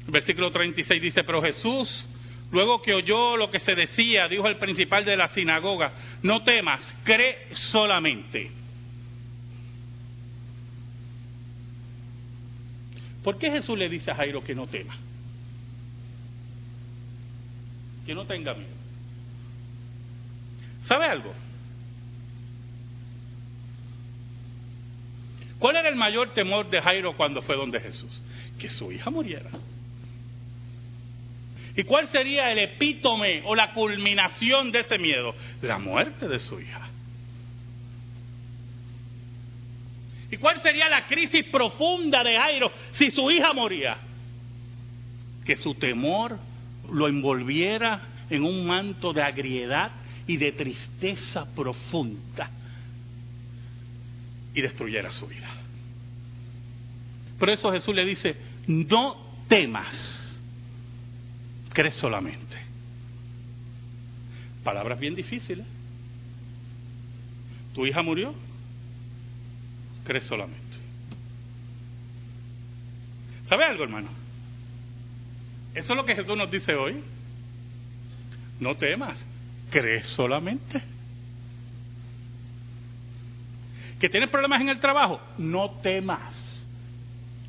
Versículo 0.08 0.50
36 0.50 1.00
dice, 1.00 1.24
pero 1.24 1.42
Jesús, 1.42 2.08
luego 2.50 2.82
que 2.82 2.94
oyó 2.94 3.36
lo 3.36 3.50
que 3.50 3.60
se 3.60 3.74
decía, 3.74 4.28
dijo 4.28 4.46
el 4.46 4.56
principal 4.56 5.04
de 5.04 5.16
la 5.16 5.28
sinagoga, 5.28 5.92
no 6.22 6.42
temas, 6.42 6.80
cree 7.04 7.54
solamente. 7.54 8.65
¿Por 13.26 13.38
qué 13.38 13.50
Jesús 13.50 13.76
le 13.76 13.88
dice 13.88 14.08
a 14.12 14.14
Jairo 14.14 14.44
que 14.44 14.54
no 14.54 14.68
tema? 14.68 14.96
Que 18.06 18.14
no 18.14 18.24
tenga 18.24 18.54
miedo. 18.54 18.70
¿Sabe 20.84 21.06
algo? 21.06 21.34
¿Cuál 25.58 25.74
era 25.74 25.88
el 25.88 25.96
mayor 25.96 26.34
temor 26.34 26.70
de 26.70 26.80
Jairo 26.80 27.16
cuando 27.16 27.42
fue 27.42 27.56
donde 27.56 27.80
Jesús? 27.80 28.22
Que 28.60 28.70
su 28.70 28.92
hija 28.92 29.10
muriera. 29.10 29.50
¿Y 31.74 31.82
cuál 31.82 32.06
sería 32.10 32.52
el 32.52 32.60
epítome 32.60 33.42
o 33.44 33.56
la 33.56 33.74
culminación 33.74 34.70
de 34.70 34.82
ese 34.82 34.98
miedo? 34.98 35.34
La 35.62 35.78
muerte 35.78 36.28
de 36.28 36.38
su 36.38 36.60
hija. 36.60 36.90
¿Y 40.30 40.36
cuál 40.38 40.60
sería 40.62 40.88
la 40.88 41.06
crisis 41.06 41.44
profunda 41.50 42.24
de 42.24 42.36
Jairo 42.36 42.72
si 42.92 43.10
su 43.10 43.30
hija 43.30 43.52
moría? 43.52 43.96
Que 45.44 45.56
su 45.56 45.74
temor 45.74 46.38
lo 46.90 47.08
envolviera 47.08 48.02
en 48.30 48.42
un 48.42 48.66
manto 48.66 49.12
de 49.12 49.22
agriedad 49.22 49.92
y 50.26 50.36
de 50.36 50.52
tristeza 50.52 51.46
profunda 51.54 52.50
y 54.54 54.60
destruyera 54.60 55.10
su 55.10 55.26
vida. 55.26 55.48
Por 57.38 57.50
eso 57.50 57.70
Jesús 57.70 57.94
le 57.94 58.04
dice, 58.04 58.36
no 58.66 59.16
temas, 59.48 60.38
crees 61.72 61.94
solamente. 61.94 62.56
Palabras 64.64 64.98
bien 64.98 65.14
difíciles. 65.14 65.66
Tu 67.74 67.86
hija 67.86 68.02
murió, 68.02 68.34
crees 70.06 70.24
solamente. 70.24 70.76
¿Sabe 73.48 73.64
algo, 73.64 73.84
hermano? 73.84 74.08
Eso 75.74 75.92
es 75.92 75.96
lo 75.96 76.04
que 76.04 76.14
Jesús 76.14 76.36
nos 76.36 76.50
dice 76.50 76.74
hoy. 76.74 77.02
No 78.58 78.76
temas, 78.76 79.16
crees 79.70 80.06
solamente. 80.06 80.82
¿Que 84.00 84.08
tienes 84.08 84.30
problemas 84.30 84.60
en 84.60 84.68
el 84.68 84.80
trabajo? 84.80 85.20
No 85.38 85.70
temas, 85.82 86.66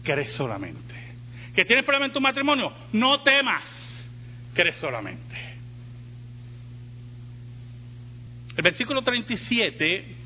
crees 0.04 0.32
solamente. 0.34 0.96
¿Que 1.56 1.65
tienes 1.65 1.86
problemas 1.86 2.10
en 2.10 2.13
tu 2.13 2.22
matrimonio? 2.22 2.72
No 2.93 3.22
temas, 3.22 3.63
crees 4.54 4.76
solamente. 4.76 5.36
El 8.56 8.63
versículo 8.63 9.02
37 9.02 10.17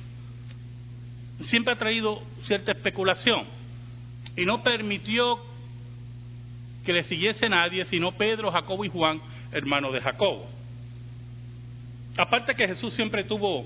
siempre 1.40 1.74
ha 1.74 1.78
traído 1.78 2.22
cierta 2.44 2.72
especulación 2.72 3.46
y 4.36 4.46
no 4.46 4.64
permitió 4.64 5.40
que 6.86 6.94
le 6.94 7.04
siguiese 7.04 7.50
nadie 7.50 7.86
sino 7.86 8.12
Pedro, 8.14 8.52
Jacobo 8.52 8.86
y 8.86 8.90
Juan, 8.90 9.22
hermanos 9.52 9.94
de 9.94 10.02
Jacobo. 10.02 10.50
Aparte 12.18 12.56
que 12.56 12.68
Jesús 12.68 12.94
siempre 12.94 13.24
tuvo 13.24 13.66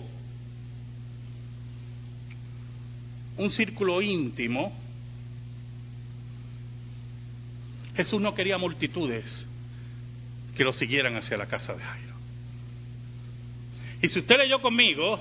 un 3.38 3.50
círculo 3.52 4.02
íntimo, 4.02 4.72
Jesús 7.96 8.22
no 8.22 8.34
quería 8.34 8.58
multitudes 8.58 9.48
que 10.56 10.64
lo 10.64 10.74
siguieran 10.74 11.16
hacia 11.16 11.38
la 11.38 11.48
casa 11.48 11.74
de 11.74 11.84
Jairo. 11.84 12.16
Y 14.02 14.08
si 14.10 14.20
usted 14.20 14.38
leyó 14.38 14.62
conmigo, 14.62 15.20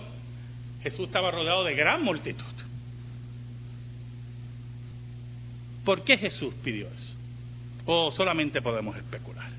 Jesús 0.84 1.06
estaba 1.06 1.30
rodeado 1.30 1.64
de 1.64 1.74
gran 1.74 2.04
multitud. 2.04 2.44
¿Por 5.82 6.04
qué 6.04 6.18
Jesús 6.18 6.54
pidió 6.62 6.88
eso? 6.88 7.14
O 7.86 8.12
solamente 8.12 8.60
podemos 8.60 8.94
especular. 8.94 9.50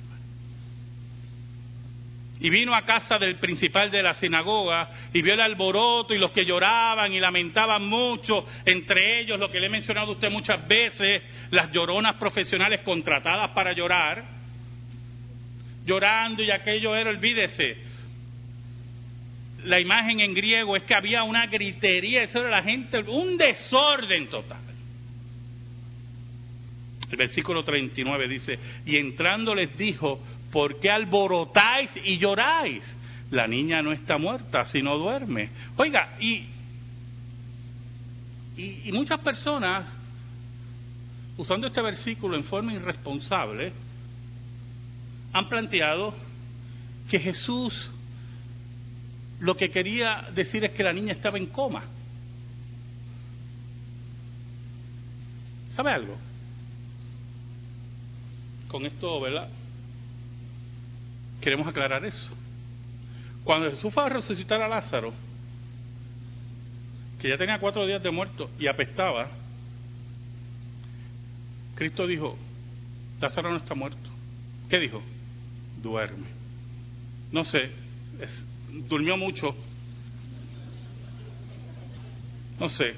Y 2.39 2.49
vino 2.51 2.75
a 2.75 2.83
casa 2.83 3.17
del 3.17 3.37
principal 3.39 3.89
de 3.89 4.03
la 4.03 4.13
sinagoga 4.13 4.89
y 5.13 5.23
vio 5.23 5.33
el 5.33 5.41
alboroto 5.41 6.13
y 6.13 6.19
los 6.19 6.29
que 6.29 6.45
lloraban 6.45 7.11
y 7.11 7.19
lamentaban 7.19 7.87
mucho, 7.87 8.45
entre 8.63 9.21
ellos 9.21 9.39
lo 9.39 9.49
que 9.49 9.59
le 9.59 9.65
he 9.65 9.69
mencionado 9.69 10.11
a 10.11 10.13
usted 10.13 10.29
muchas 10.29 10.67
veces, 10.67 11.23
las 11.49 11.71
lloronas 11.71 12.17
profesionales 12.17 12.81
contratadas 12.81 13.49
para 13.51 13.73
llorar, 13.73 14.23
llorando 15.85 16.43
y 16.43 16.51
aquello 16.51 16.95
era, 16.95 17.09
olvídese, 17.09 17.94
la 19.65 19.79
imagen 19.79 20.19
en 20.19 20.33
griego 20.33 20.75
es 20.75 20.83
que 20.83 20.93
había 20.93 21.23
una 21.23 21.47
gritería, 21.47 22.23
eso 22.23 22.39
era 22.39 22.49
la 22.49 22.63
gente, 22.63 22.99
un 22.99 23.37
desorden 23.37 24.29
total. 24.29 24.59
El 27.11 27.17
versículo 27.17 27.63
39 27.63 28.27
dice, 28.27 28.59
y 28.85 28.97
entrando 28.97 29.53
les 29.53 29.75
dijo, 29.77 30.19
¿por 30.51 30.79
qué 30.79 30.89
alborotáis 30.89 31.89
y 32.03 32.17
lloráis? 32.17 32.83
La 33.31 33.47
niña 33.47 33.81
no 33.81 33.91
está 33.91 34.17
muerta, 34.17 34.65
sino 34.65 34.97
duerme. 34.97 35.49
Oiga, 35.77 36.15
y, 36.19 36.45
y, 38.57 38.81
y 38.85 38.91
muchas 38.91 39.19
personas, 39.19 39.91
usando 41.37 41.67
este 41.67 41.81
versículo 41.81 42.37
en 42.37 42.43
forma 42.43 42.73
irresponsable, 42.73 43.73
han 45.33 45.49
planteado 45.49 46.15
que 47.09 47.19
Jesús 47.19 47.91
lo 49.39 49.55
que 49.57 49.69
quería 49.69 50.29
decir 50.33 50.63
es 50.63 50.71
que 50.71 50.83
la 50.83 50.93
niña 50.93 51.13
estaba 51.13 51.37
en 51.37 51.47
coma. 51.47 51.83
¿Sabe 55.75 55.91
algo? 55.91 56.17
Con 58.69 58.85
esto, 58.85 59.19
¿verdad? 59.19 59.49
Queremos 61.41 61.67
aclarar 61.67 62.05
eso. 62.05 62.33
Cuando 63.43 63.69
Jesús 63.69 63.93
fue 63.93 64.03
a 64.05 64.09
resucitar 64.09 64.61
a 64.61 64.67
Lázaro, 64.67 65.13
que 67.19 67.29
ya 67.29 67.37
tenía 67.37 67.59
cuatro 67.59 67.85
días 67.85 68.01
de 68.01 68.09
muerto 68.09 68.49
y 68.57 68.67
apestaba, 68.67 69.27
Cristo 71.75 72.07
dijo, 72.07 72.37
Lázaro 73.19 73.51
no 73.51 73.57
está 73.57 73.75
muerto. 73.75 74.09
¿Qué 74.69 74.79
dijo? 74.79 75.01
Duerme. 75.81 76.27
No 77.31 77.43
sé, 77.43 77.69
es, 78.21 78.45
durmió 78.87 79.17
mucho. 79.17 79.55
No 82.59 82.69
sé, 82.69 82.95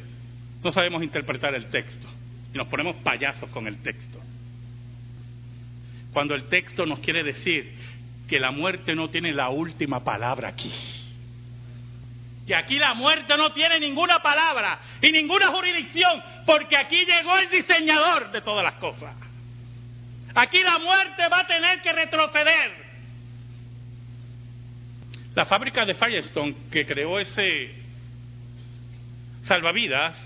no 0.64 0.72
sabemos 0.72 1.04
interpretar 1.04 1.56
el 1.56 1.68
texto 1.68 2.08
y 2.54 2.58
nos 2.58 2.68
ponemos 2.68 2.96
payasos 2.98 3.50
con 3.52 3.68
el 3.68 3.82
texto. 3.82 4.22
Cuando 6.14 6.36
el 6.36 6.48
texto 6.50 6.86
nos 6.86 7.00
quiere 7.00 7.24
decir 7.24 7.74
que 8.28 8.40
la 8.40 8.52
muerte 8.52 8.96
no 8.96 9.10
tiene 9.10 9.32
la 9.32 9.50
última 9.50 10.04
palabra 10.04 10.50
aquí. 10.50 10.72
Que 12.46 12.56
aquí 12.56 12.78
la 12.78 12.94
muerte 12.94 13.36
no 13.38 13.52
tiene 13.52 13.80
ninguna 13.80 14.20
palabra 14.22 14.80
y 15.02 15.12
ninguna 15.12 15.48
jurisdicción, 15.48 16.24
porque 16.46 16.78
aquí 16.78 17.06
llegó 17.06 17.38
el 17.38 17.50
diseñador 17.50 18.32
de 18.32 18.42
todas 18.42 18.64
las 18.64 18.76
cosas. 18.76 19.14
Aquí 20.34 20.62
la 20.64 20.78
muerte 20.80 21.28
va 21.30 21.40
a 21.42 21.48
tener 21.48 21.82
que 21.82 21.92
retroceder 21.92 22.87
la 25.38 25.46
fábrica 25.46 25.86
de 25.86 25.94
Firestone 25.94 26.56
que 26.72 26.84
creó 26.84 27.20
ese 27.20 27.70
salvavidas 29.44 30.18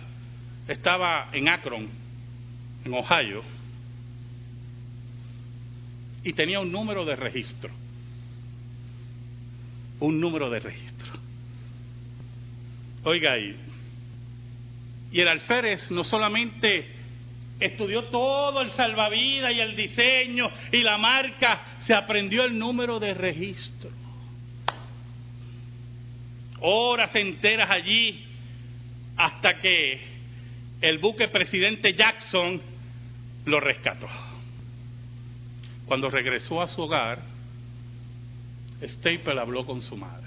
estaba 0.70 1.28
en 1.34 1.50
Akron, 1.50 1.90
en 2.86 2.94
Ohio, 2.94 3.44
y 6.24 6.32
tenía 6.32 6.62
un 6.62 6.72
número 6.72 7.04
de 7.04 7.18
registro. 7.18 7.72
Un 10.00 10.18
número 10.22 10.50
de 10.50 10.60
registro. 10.62 11.12
Oiga 13.04 13.34
ahí. 13.34 13.54
Y 15.12 15.20
el 15.20 15.28
alférez 15.28 15.92
no 15.92 16.06
solamente 16.06 16.88
estudió 17.60 18.06
todo 18.06 18.62
el 18.62 18.72
salvavidas 18.72 19.52
y 19.52 19.60
el 19.60 19.76
diseño 19.76 20.50
y 20.72 20.82
la 20.82 20.98
marca, 20.98 21.80
se 21.86 21.94
aprendió 21.94 22.46
el 22.46 22.58
número 22.58 22.98
de 22.98 23.14
registro 23.14 24.01
horas 26.62 27.14
enteras 27.16 27.70
allí, 27.70 28.26
hasta 29.18 29.58
que 29.60 30.00
el 30.82 30.98
buque 31.00 31.28
presidente 31.28 31.94
Jackson 31.94 32.62
lo 33.46 33.60
rescató. 33.60 34.08
Cuando 35.86 36.10
regresó 36.10 36.62
a 36.62 36.68
su 36.68 36.82
hogar, 36.82 37.22
Staple 38.82 39.40
habló 39.40 39.66
con 39.66 39.82
su 39.82 39.96
madre 39.96 40.22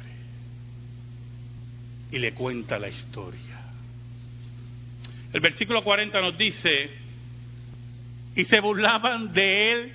y 2.13 2.19
le 2.19 2.35
cuenta 2.35 2.79
la 2.79 2.89
historia. 2.89 3.41
El 5.33 5.41
versículo 5.41 5.83
40 5.83 6.21
nos 6.21 6.39
dice, 6.39 6.91
y 8.37 8.45
se 8.45 8.61
burlaban 8.61 9.33
de 9.33 9.73
él, 9.73 9.93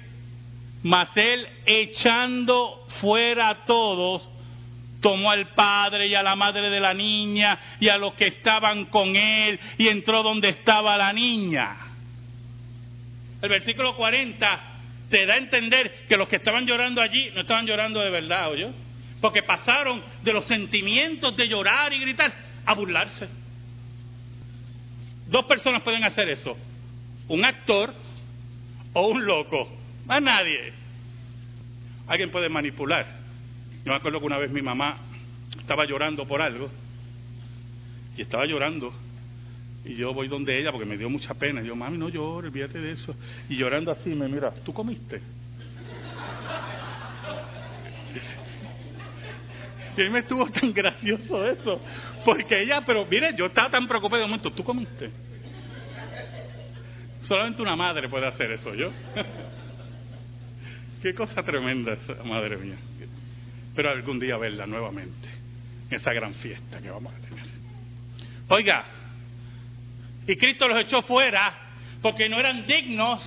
mas 0.83 1.15
él 1.15 1.47
echando 1.65 2.85
fuera 2.99 3.49
a 3.49 3.65
todos, 3.65 4.27
tomó 5.01 5.31
al 5.31 5.49
padre 5.53 6.07
y 6.07 6.15
a 6.15 6.23
la 6.23 6.35
madre 6.35 6.69
de 6.69 6.79
la 6.79 6.93
niña 6.93 7.59
y 7.79 7.89
a 7.89 7.97
los 7.97 8.13
que 8.13 8.27
estaban 8.27 8.85
con 8.85 9.15
él 9.15 9.59
y 9.77 9.87
entró 9.87 10.23
donde 10.23 10.49
estaba 10.49 10.97
la 10.97 11.13
niña. 11.13 11.77
El 13.41 13.49
versículo 13.49 13.95
40 13.95 14.61
te 15.09 15.25
da 15.25 15.35
a 15.35 15.37
entender 15.37 16.05
que 16.07 16.17
los 16.17 16.27
que 16.27 16.37
estaban 16.37 16.65
llorando 16.65 17.01
allí 17.01 17.31
no 17.33 17.41
estaban 17.41 17.65
llorando 17.65 17.99
de 17.99 18.09
verdad, 18.09 18.51
¿oyó? 18.51 18.69
Porque 19.21 19.43
pasaron 19.43 20.03
de 20.23 20.33
los 20.33 20.45
sentimientos 20.45 21.35
de 21.35 21.47
llorar 21.47 21.91
y 21.93 21.99
gritar 21.99 22.33
a 22.65 22.73
burlarse. 22.73 23.27
Dos 25.27 25.45
personas 25.45 25.81
pueden 25.83 26.03
hacer 26.03 26.29
eso. 26.29 26.57
Un 27.27 27.45
actor 27.45 27.93
o 28.93 29.07
un 29.07 29.25
loco. 29.25 29.69
Más 30.05 30.21
nadie. 30.21 30.73
Alguien 32.07 32.31
puede 32.31 32.49
manipular. 32.49 33.18
Yo 33.85 33.91
me 33.91 33.95
acuerdo 33.95 34.19
que 34.19 34.25
una 34.25 34.37
vez 34.37 34.51
mi 34.51 34.61
mamá 34.61 34.97
estaba 35.57 35.85
llorando 35.85 36.27
por 36.27 36.41
algo 36.41 36.69
y 38.17 38.21
estaba 38.21 38.45
llorando 38.45 38.93
y 39.85 39.95
yo 39.95 40.13
voy 40.13 40.27
donde 40.27 40.59
ella 40.59 40.71
porque 40.71 40.85
me 40.85 40.97
dio 40.97 41.09
mucha 41.09 41.33
pena. 41.33 41.61
Y 41.61 41.67
yo, 41.67 41.75
mami, 41.75 41.97
no 41.97 42.09
llores, 42.09 42.51
olvídate 42.51 42.79
de 42.79 42.91
eso. 42.91 43.15
Y 43.47 43.55
llorando 43.55 43.91
así 43.91 44.09
me 44.09 44.27
mira, 44.27 44.51
¿tú 44.63 44.73
comiste? 44.73 45.21
Y 49.97 50.01
a 50.01 50.05
mí 50.05 50.11
me 50.11 50.19
estuvo 50.19 50.49
tan 50.49 50.71
gracioso 50.71 51.45
eso. 51.45 51.81
Porque 52.23 52.61
ella, 52.61 52.83
pero 52.85 53.05
mire, 53.05 53.33
yo 53.35 53.47
estaba 53.47 53.69
tan 53.69 53.85
preocupado 53.87 54.21
de 54.21 54.27
momento, 54.27 54.51
¿tú 54.51 54.63
comiste? 54.63 55.09
Solamente 57.23 57.61
una 57.61 57.75
madre 57.75 58.07
puede 58.07 58.27
hacer 58.27 58.51
eso, 58.51 58.73
¿yo? 58.75 58.91
Qué 61.01 61.13
cosa 61.13 61.43
tremenda 61.43 61.93
esa, 61.93 62.23
madre 62.23 62.57
mía. 62.57 62.77
Pero 63.79 63.91
algún 63.91 64.19
día 64.19 64.35
verla 64.35 64.65
nuevamente, 64.65 65.29
en 65.89 65.95
esa 65.95 66.11
gran 66.11 66.33
fiesta 66.33 66.81
que 66.81 66.89
vamos 66.89 67.13
a 67.13 67.19
tener. 67.25 67.45
Oiga, 68.49 68.83
y 70.27 70.35
Cristo 70.35 70.67
los 70.67 70.81
echó 70.81 71.01
fuera 71.01 71.53
porque 72.01 72.27
no 72.27 72.37
eran 72.37 72.67
dignos, 72.67 73.23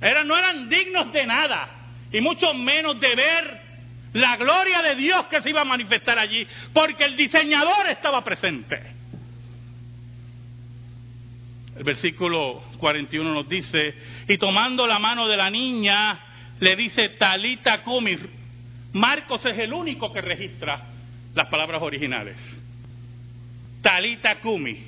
eran, 0.00 0.26
no 0.26 0.34
eran 0.34 0.70
dignos 0.70 1.12
de 1.12 1.26
nada, 1.26 1.68
y 2.10 2.22
mucho 2.22 2.54
menos 2.54 2.98
de 2.98 3.14
ver 3.14 3.60
la 4.14 4.38
gloria 4.38 4.80
de 4.80 4.94
Dios 4.94 5.26
que 5.26 5.42
se 5.42 5.50
iba 5.50 5.60
a 5.60 5.66
manifestar 5.66 6.18
allí, 6.18 6.48
porque 6.72 7.04
el 7.04 7.14
diseñador 7.14 7.86
estaba 7.90 8.24
presente. 8.24 8.80
El 11.76 11.84
versículo 11.84 12.62
41 12.78 13.34
nos 13.34 13.46
dice, 13.50 13.96
y 14.26 14.38
tomando 14.38 14.86
la 14.86 14.98
mano 14.98 15.28
de 15.28 15.36
la 15.36 15.50
niña, 15.50 16.20
le 16.58 16.74
dice 16.74 17.10
Talita 17.18 17.82
Kumi. 17.82 18.43
Marcos 18.94 19.44
es 19.44 19.58
el 19.58 19.72
único 19.72 20.12
que 20.12 20.20
registra 20.20 20.80
las 21.34 21.48
palabras 21.48 21.82
originales. 21.82 22.36
Talita 23.82 24.40
Kumi, 24.40 24.84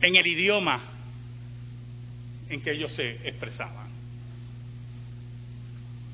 en 0.00 0.16
el 0.16 0.26
idioma 0.26 0.80
en 2.50 2.60
que 2.62 2.72
ellos 2.72 2.92
se 2.92 3.26
expresaban, 3.26 3.88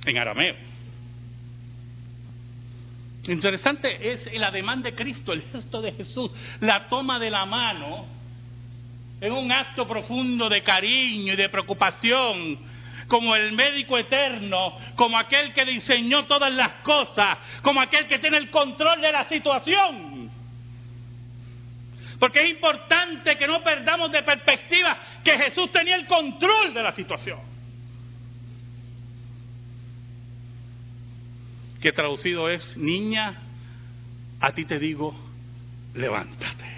en 0.06 0.18
arameo. 0.18 0.54
Interesante 3.26 4.12
es 4.12 4.26
el 4.28 4.44
ademán 4.44 4.82
de 4.82 4.94
Cristo, 4.94 5.32
el 5.32 5.42
gesto 5.42 5.82
de 5.82 5.92
Jesús, 5.92 6.30
la 6.60 6.88
toma 6.88 7.18
de 7.18 7.30
la 7.30 7.44
mano, 7.44 8.06
en 9.20 9.32
un 9.32 9.50
acto 9.50 9.86
profundo 9.86 10.48
de 10.48 10.62
cariño 10.62 11.32
y 11.32 11.36
de 11.36 11.48
preocupación, 11.48 12.73
como 13.08 13.34
el 13.34 13.52
médico 13.52 13.98
eterno, 13.98 14.78
como 14.96 15.18
aquel 15.18 15.52
que 15.52 15.64
diseñó 15.64 16.26
todas 16.26 16.52
las 16.52 16.74
cosas, 16.82 17.38
como 17.62 17.80
aquel 17.80 18.06
que 18.06 18.18
tiene 18.18 18.38
el 18.38 18.50
control 18.50 19.00
de 19.00 19.12
la 19.12 19.28
situación. 19.28 20.30
Porque 22.18 22.42
es 22.42 22.50
importante 22.50 23.36
que 23.36 23.46
no 23.46 23.62
perdamos 23.62 24.10
de 24.12 24.22
perspectiva 24.22 24.96
que 25.22 25.32
Jesús 25.32 25.70
tenía 25.72 25.96
el 25.96 26.06
control 26.06 26.72
de 26.72 26.82
la 26.82 26.92
situación. 26.92 27.54
que 31.84 31.92
traducido 31.92 32.48
es, 32.48 32.78
niña, 32.78 33.42
a 34.40 34.52
ti 34.52 34.64
te 34.64 34.78
digo, 34.78 35.14
levántate. 35.92 36.73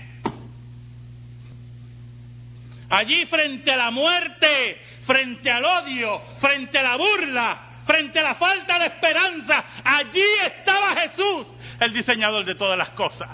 Allí 2.89 3.27
frente 3.27 3.73
a 3.73 3.77
la 3.77 3.91
muerte, 3.91 4.81
frente 5.07 5.51
al 5.51 5.65
odio, 5.65 6.23
frente 6.41 6.79
a 6.79 6.83
la 6.83 6.97
burla, 6.97 7.67
frente 7.85 8.19
a 8.21 8.23
la 8.23 8.35
falta 8.35 8.79
de 8.79 8.87
esperanza, 8.87 9.65
allí 9.85 10.25
estaba 10.45 10.95
Jesús, 11.01 11.47
el 11.81 11.93
diseñador 11.93 12.45
de 12.45 12.55
todas 12.55 12.79
las 12.79 12.91
cosas. 12.91 13.29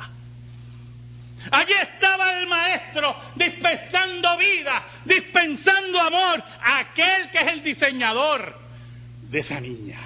Allí 1.51 1.73
estaba 1.73 2.39
el 2.39 2.47
maestro 2.47 3.17
dispensando 3.35 4.37
vida, 4.39 4.85
dispensando 5.05 6.01
amor, 6.01 6.43
aquel 6.63 7.31
que 7.31 7.39
es 7.39 7.47
el 7.49 7.63
diseñador 7.63 8.59
de 9.23 9.39
esa 9.41 9.61
niña. 9.61 9.99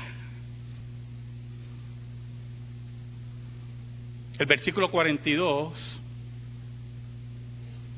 El 4.39 4.47
versículo 4.47 4.91
42 4.91 6.01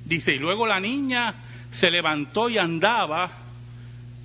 dice, 0.09 0.35
y 0.35 0.39
luego 0.39 0.67
la 0.67 0.81
niña 0.81 1.35
se 1.71 1.91
levantó 1.91 2.49
y 2.49 2.59
andaba, 2.59 3.31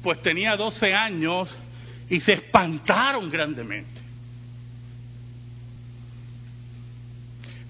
pues 0.01 0.21
tenía 0.21 0.55
12 0.55 0.93
años, 0.93 1.55
y 2.09 2.19
se 2.19 2.33
espantaron 2.33 3.29
grandemente. 3.29 4.01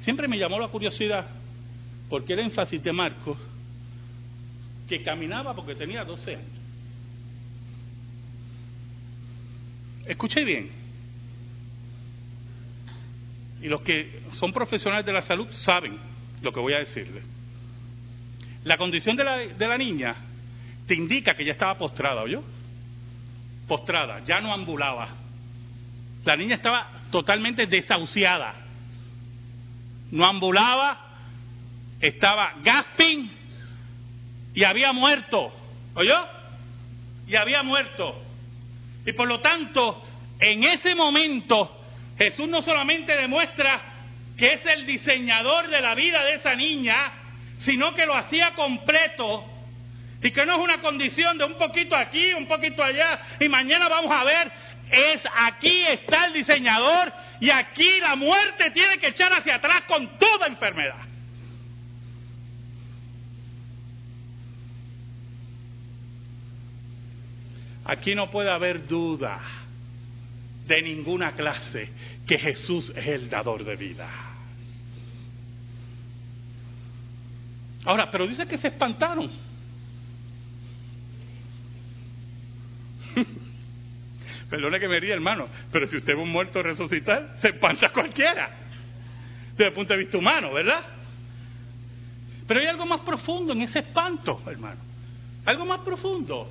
Siempre 0.01 0.27
me 0.27 0.37
llamó 0.37 0.59
la 0.59 0.67
curiosidad, 0.67 1.27
porque 2.09 2.33
el 2.33 2.39
énfasis 2.39 2.83
de 2.83 2.91
Marcos, 2.91 3.37
que 4.87 5.01
caminaba 5.01 5.55
porque 5.55 5.75
tenía 5.75 6.03
12 6.03 6.35
años. 6.35 6.47
Escuché 10.05 10.43
bien 10.43 10.83
y 13.63 13.69
los 13.69 13.81
que 13.81 14.19
son 14.33 14.51
profesionales 14.51 15.05
de 15.05 15.13
la 15.13 15.21
salud 15.21 15.47
saben 15.51 15.97
lo 16.41 16.51
que 16.51 16.59
voy 16.59 16.73
a 16.73 16.79
decirles. 16.79 17.23
La 18.63 18.77
condición 18.77 19.15
de 19.15 19.23
la, 19.23 19.37
de 19.37 19.67
la 19.67 19.77
niña 19.77 20.15
te 20.87 20.95
indica 20.95 21.35
que 21.35 21.45
ya 21.45 21.51
estaba 21.51 21.77
postrada, 21.77 22.21
¿oyó? 22.21 22.43
Postrada, 23.67 24.21
ya 24.25 24.39
no 24.39 24.53
ambulaba. 24.53 25.09
La 26.25 26.35
niña 26.35 26.55
estaba 26.55 26.89
totalmente 27.11 27.65
desahuciada. 27.65 28.55
No 30.11 30.25
ambulaba, 30.25 30.97
estaba 31.99 32.53
gasping 32.63 33.29
y 34.53 34.63
había 34.63 34.93
muerto. 34.93 35.51
¿Oyó? 35.95 36.25
Y 37.27 37.35
había 37.35 37.63
muerto. 37.63 38.21
Y 39.05 39.13
por 39.13 39.27
lo 39.27 39.39
tanto, 39.39 40.03
en 40.39 40.63
ese 40.63 40.95
momento 40.95 41.83
Jesús 42.17 42.47
no 42.47 42.61
solamente 42.61 43.15
demuestra 43.15 43.81
que 44.37 44.53
es 44.53 44.65
el 44.65 44.85
diseñador 44.85 45.67
de 45.69 45.81
la 45.81 45.95
vida 45.95 46.23
de 46.23 46.35
esa 46.35 46.55
niña, 46.55 47.11
sino 47.65 47.93
que 47.93 48.05
lo 48.05 48.15
hacía 48.15 48.53
completo 48.53 49.45
y 50.21 50.31
que 50.31 50.45
no 50.45 50.55
es 50.55 50.59
una 50.59 50.81
condición 50.81 51.37
de 51.37 51.45
un 51.45 51.57
poquito 51.57 51.95
aquí, 51.95 52.33
un 52.33 52.47
poquito 52.47 52.83
allá 52.83 53.19
y 53.39 53.47
mañana 53.49 53.89
vamos 53.89 54.11
a 54.13 54.23
ver, 54.23 54.51
es 54.89 55.21
aquí 55.37 55.81
está 55.87 56.25
el 56.25 56.33
diseñador 56.33 57.11
y 57.39 57.49
aquí 57.49 57.99
la 57.99 58.15
muerte 58.15 58.71
tiene 58.71 58.99
que 58.99 59.07
echar 59.07 59.33
hacia 59.33 59.55
atrás 59.55 59.83
con 59.83 60.17
toda 60.17 60.47
enfermedad. 60.47 61.07
Aquí 67.85 68.15
no 68.15 68.31
puede 68.31 68.49
haber 68.49 68.87
duda 68.87 69.41
de 70.65 70.81
ninguna 70.81 71.33
clase 71.33 71.89
que 72.25 72.37
Jesús 72.37 72.93
es 72.95 73.07
el 73.07 73.29
dador 73.29 73.65
de 73.65 73.75
vida. 73.75 74.32
Ahora, 77.85 78.09
pero 78.09 78.27
dice 78.27 78.47
que 78.47 78.57
se 78.57 78.69
espantaron. 78.69 79.29
Perdone 84.49 84.79
que 84.79 84.87
me 84.87 84.99
ría, 84.99 85.13
hermano, 85.15 85.47
pero 85.71 85.87
si 85.87 85.97
usted 85.97 86.15
ve 86.15 86.21
un 86.21 86.31
muerto 86.31 86.61
resucitar, 86.63 87.37
se 87.41 87.49
espanta 87.49 87.89
cualquiera. 87.89 88.51
Desde 89.51 89.67
el 89.67 89.73
punto 89.73 89.93
de 89.93 89.99
vista 89.99 90.17
humano, 90.17 90.53
¿verdad? 90.53 90.83
Pero 92.47 92.59
hay 92.59 92.67
algo 92.67 92.85
más 92.85 93.01
profundo 93.01 93.53
en 93.53 93.61
ese 93.63 93.79
espanto, 93.79 94.41
hermano. 94.47 94.81
Algo 95.45 95.65
más 95.65 95.79
profundo. 95.81 96.49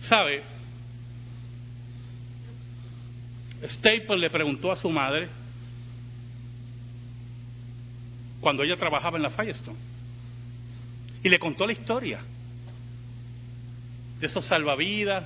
¿Sabe? 0.00 0.42
Staple 3.62 4.18
le 4.18 4.30
preguntó 4.30 4.72
a 4.72 4.76
su 4.76 4.90
madre 4.90 5.28
cuando 8.40 8.62
ella 8.64 8.76
trabajaba 8.76 9.16
en 9.16 9.22
la 9.22 9.30
Firestone 9.30 9.78
y 11.22 11.28
le 11.28 11.38
contó 11.38 11.66
la 11.66 11.72
historia 11.72 12.20
de 14.18 14.26
esos 14.26 14.44
salvavidas 14.44 15.24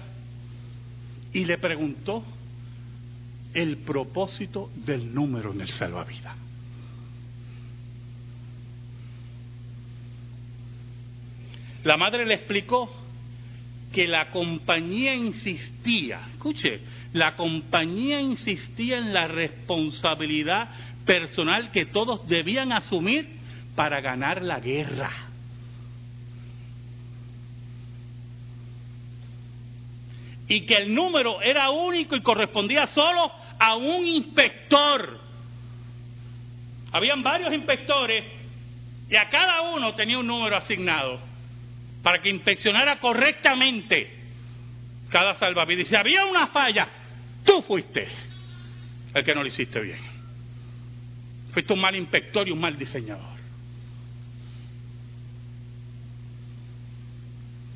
y 1.33 1.44
le 1.44 1.59
preguntó 1.59 2.25
el 3.55 3.79
propósito 3.79 4.70
del 4.75 5.14
número 5.14 5.53
en 5.53 5.62
el 5.62 5.68
salvavidas. 5.68 6.37
La 11.85 11.96
madre 11.96 12.27
le 12.27 12.35
explicó 12.35 12.90
que 13.92 14.09
la 14.09 14.31
compañía 14.31 15.14
insistía, 15.14 16.20
escuche, 16.33 16.81
la 17.12 17.37
compañía 17.37 18.21
insistía 18.21 18.99
en 18.99 19.12
la 19.12 19.27
responsabilidad 19.27 20.69
personal 21.05 21.71
que 21.71 21.87
todos 21.87 22.27
debían 22.29 22.73
asumir 22.73 23.29
para 23.75 24.01
ganar 24.01 24.42
la 24.42 24.61
guerra. 24.61 25.11
Y 30.49 30.66
que 30.66 30.75
el 30.75 30.95
número 30.95 31.42
era 31.42 31.71
único 31.71 32.14
y 32.14 32.21
correspondía 32.21 32.87
solo 32.88 33.33
a 33.59 33.77
un 33.77 34.05
inspector. 34.07 35.21
Habían 36.92 37.23
varios 37.23 37.53
inspectores 37.53 38.25
y 39.11 39.16
a 39.16 39.29
cada 39.29 39.62
uno 39.62 39.95
tenía 39.95 40.19
un 40.19 40.27
número 40.27 40.57
asignado 40.57 41.21
para 42.03 42.21
que 42.21 42.31
inspeccionara 42.31 43.01
correctamente 43.01 44.15
cada 45.11 45.35
salvavidas. 45.35 45.88
Si 45.88 45.97
había 45.97 46.27
una 46.27 46.49
falla, 46.49 46.88
tú 47.45 47.62
fuiste 47.62 48.07
el 49.14 49.25
que 49.25 49.35
no 49.35 49.42
lo 49.42 49.49
hiciste 49.49 49.81
bien. 49.81 49.99
Fuiste 51.53 51.73
un 51.73 51.81
mal 51.81 51.97
inspector 51.97 52.47
y 52.47 52.51
un 52.51 52.61
mal 52.61 52.77
diseñador. 52.77 53.37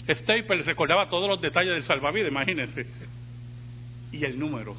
Staples 0.08 0.66
recordaba 0.66 1.08
todos 1.08 1.28
los 1.28 1.40
detalles 1.40 1.72
del 1.72 1.82
salvavidas, 1.84 2.30
imagínense. 2.30 2.86
Y 4.12 4.24
el 4.24 4.38
número. 4.38 4.76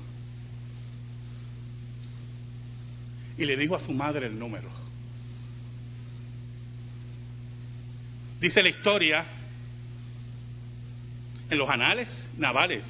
Y 3.38 3.46
le 3.46 3.56
dijo 3.56 3.76
a 3.76 3.80
su 3.80 3.94
madre 3.94 4.28
el 4.28 4.38
número. 4.38 4.70
Dice 8.42 8.62
la 8.62 8.70
historia 8.70 9.26
en 11.52 11.58
los 11.58 11.70
anales 11.70 12.08
navales 12.38 12.82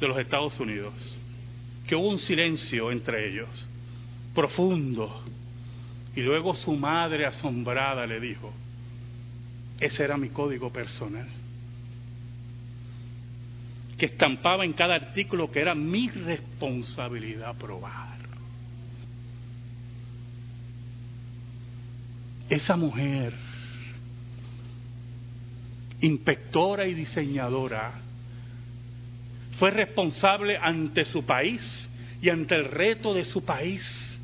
de 0.00 0.08
los 0.08 0.18
Estados 0.18 0.58
Unidos, 0.58 0.94
que 1.86 1.94
hubo 1.94 2.08
un 2.08 2.18
silencio 2.18 2.90
entre 2.90 3.28
ellos, 3.28 3.48
profundo, 4.34 5.22
y 6.16 6.22
luego 6.22 6.54
su 6.54 6.74
madre 6.74 7.26
asombrada 7.26 8.06
le 8.06 8.18
dijo, 8.18 8.52
ese 9.78 10.04
era 10.04 10.16
mi 10.16 10.30
código 10.30 10.72
personal, 10.72 11.28
que 13.98 14.06
estampaba 14.06 14.64
en 14.64 14.72
cada 14.72 14.94
artículo 14.94 15.50
que 15.50 15.60
era 15.60 15.74
mi 15.74 16.08
responsabilidad 16.08 17.54
probar. 17.56 18.16
Esa 22.48 22.76
mujer 22.76 23.34
inspectora 26.00 26.86
y 26.86 26.94
diseñadora, 26.94 27.92
fue 29.58 29.70
responsable 29.70 30.56
ante 30.56 31.04
su 31.04 31.24
país 31.24 31.90
y 32.22 32.30
ante 32.30 32.54
el 32.54 32.66
reto 32.66 33.12
de 33.14 33.24
su 33.24 33.44
país. 33.44 34.20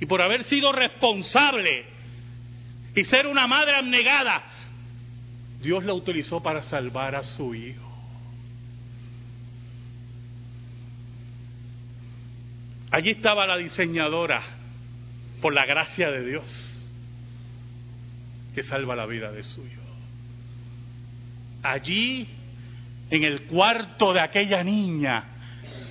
Y 0.00 0.06
por 0.06 0.22
haber 0.22 0.44
sido 0.44 0.72
responsable 0.72 1.84
y 2.94 3.04
ser 3.04 3.26
una 3.26 3.46
madre 3.46 3.74
abnegada, 3.74 4.42
Dios 5.62 5.84
la 5.84 5.94
utilizó 5.94 6.42
para 6.42 6.62
salvar 6.62 7.14
a 7.14 7.22
su 7.22 7.54
hijo. 7.54 7.82
Allí 12.90 13.10
estaba 13.10 13.46
la 13.46 13.56
diseñadora, 13.56 14.42
por 15.40 15.52
la 15.52 15.66
gracia 15.66 16.10
de 16.10 16.26
Dios 16.26 16.73
que 18.54 18.62
salva 18.62 18.94
la 18.94 19.06
vida 19.06 19.32
de 19.32 19.42
suyo. 19.42 19.80
Allí, 21.62 22.28
en 23.10 23.24
el 23.24 23.42
cuarto 23.44 24.12
de 24.12 24.20
aquella 24.20 24.62
niña, 24.62 25.24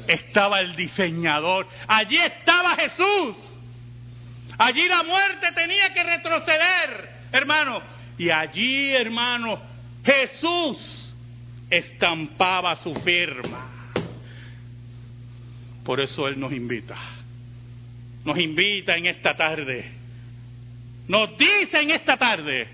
estaba 0.08 0.60
el 0.60 0.76
diseñador. 0.76 1.67
Allí 1.88 2.17
estaba 2.17 2.76
Jesús. 2.76 3.60
Allí 4.58 4.88
la 4.88 5.04
muerte 5.04 5.52
tenía 5.54 5.93
que 5.93 6.04
retroceder, 6.04 7.10
hermano. 7.32 7.82
Y 8.17 8.30
allí, 8.30 8.89
hermano, 8.91 9.60
Jesús 10.06 11.13
estampaba 11.69 12.76
su 12.78 12.93
firma. 12.95 13.71
Por 15.84 15.99
eso 15.99 16.28
Él 16.28 16.39
nos 16.39 16.54
invita. 16.54 16.97
Nos 18.23 18.38
invita 18.38 18.95
en 18.95 19.08
esta 19.08 19.36
tarde 19.36 20.03
nos 21.08 21.38
dice 21.38 21.82
en 21.82 21.92
esta 21.92 22.18
tarde, 22.18 22.68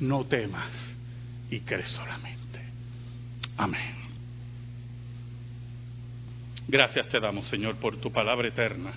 no 0.00 0.24
temas 0.24 0.70
y 1.50 1.60
crees 1.60 1.90
solamente. 1.90 2.60
Amén. 3.56 4.04
Gracias 6.66 7.08
te 7.08 7.20
damos, 7.20 7.46
Señor, 7.48 7.76
por 7.76 7.98
tu 7.98 8.10
palabra 8.10 8.48
eterna. 8.48 8.92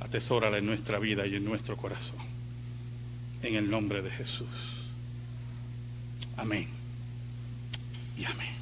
Atesórala 0.00 0.58
en 0.58 0.66
nuestra 0.66 0.98
vida 0.98 1.26
y 1.26 1.36
en 1.36 1.44
nuestro 1.44 1.76
corazón. 1.76 2.18
En 3.42 3.56
el 3.56 3.70
nombre 3.70 4.02
de 4.02 4.10
Jesús. 4.10 4.48
Amén. 6.36 6.68
Y 8.16 8.24
amén. 8.24 8.61